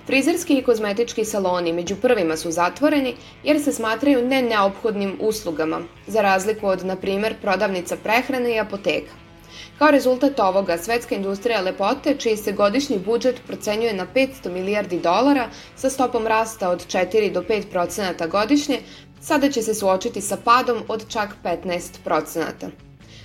Frizerski 0.07 0.59
i 0.59 0.63
kozmetički 0.63 1.25
saloni 1.25 1.73
među 1.73 1.97
prvima 1.97 2.37
su 2.37 2.51
zatvoreni 2.51 3.15
jer 3.45 3.63
se 3.63 3.73
smatraju 3.73 4.29
ne 4.29 4.43
neophodnim 4.43 5.19
uslugama, 5.21 5.81
za 6.07 6.23
razliku 6.23 6.67
od, 6.67 6.85
na 6.85 6.97
primer, 6.97 7.35
prodavnica 7.43 7.97
prehrane 7.97 8.55
i 8.55 8.61
apoteka. 8.61 9.30
Kao 9.81 9.91
rezultat 9.91 10.41
ovoga, 10.41 10.79
svetska 10.79 11.15
industrija 11.15 11.61
lepote, 11.61 12.15
čiji 12.19 12.37
se 12.37 12.53
godišnji 12.53 12.99
budžet 12.99 13.41
procenjuje 13.47 13.95
na 13.95 14.07
500 14.15 14.51
milijardi 14.53 14.99
dolara 15.01 15.49
sa 15.77 15.91
stopom 15.91 16.27
rasta 16.27 16.69
od 16.71 16.87
4 16.87 17.33
do 17.33 17.43
5 17.43 17.71
procenata 17.71 18.27
godišnje, 18.27 18.79
sada 19.21 19.51
će 19.51 19.63
se 19.63 19.75
suočiti 19.75 20.21
sa 20.21 20.37
padom 20.45 20.83
od 20.89 21.09
čak 21.09 21.31
15 21.45 21.99
procenata. 22.05 22.69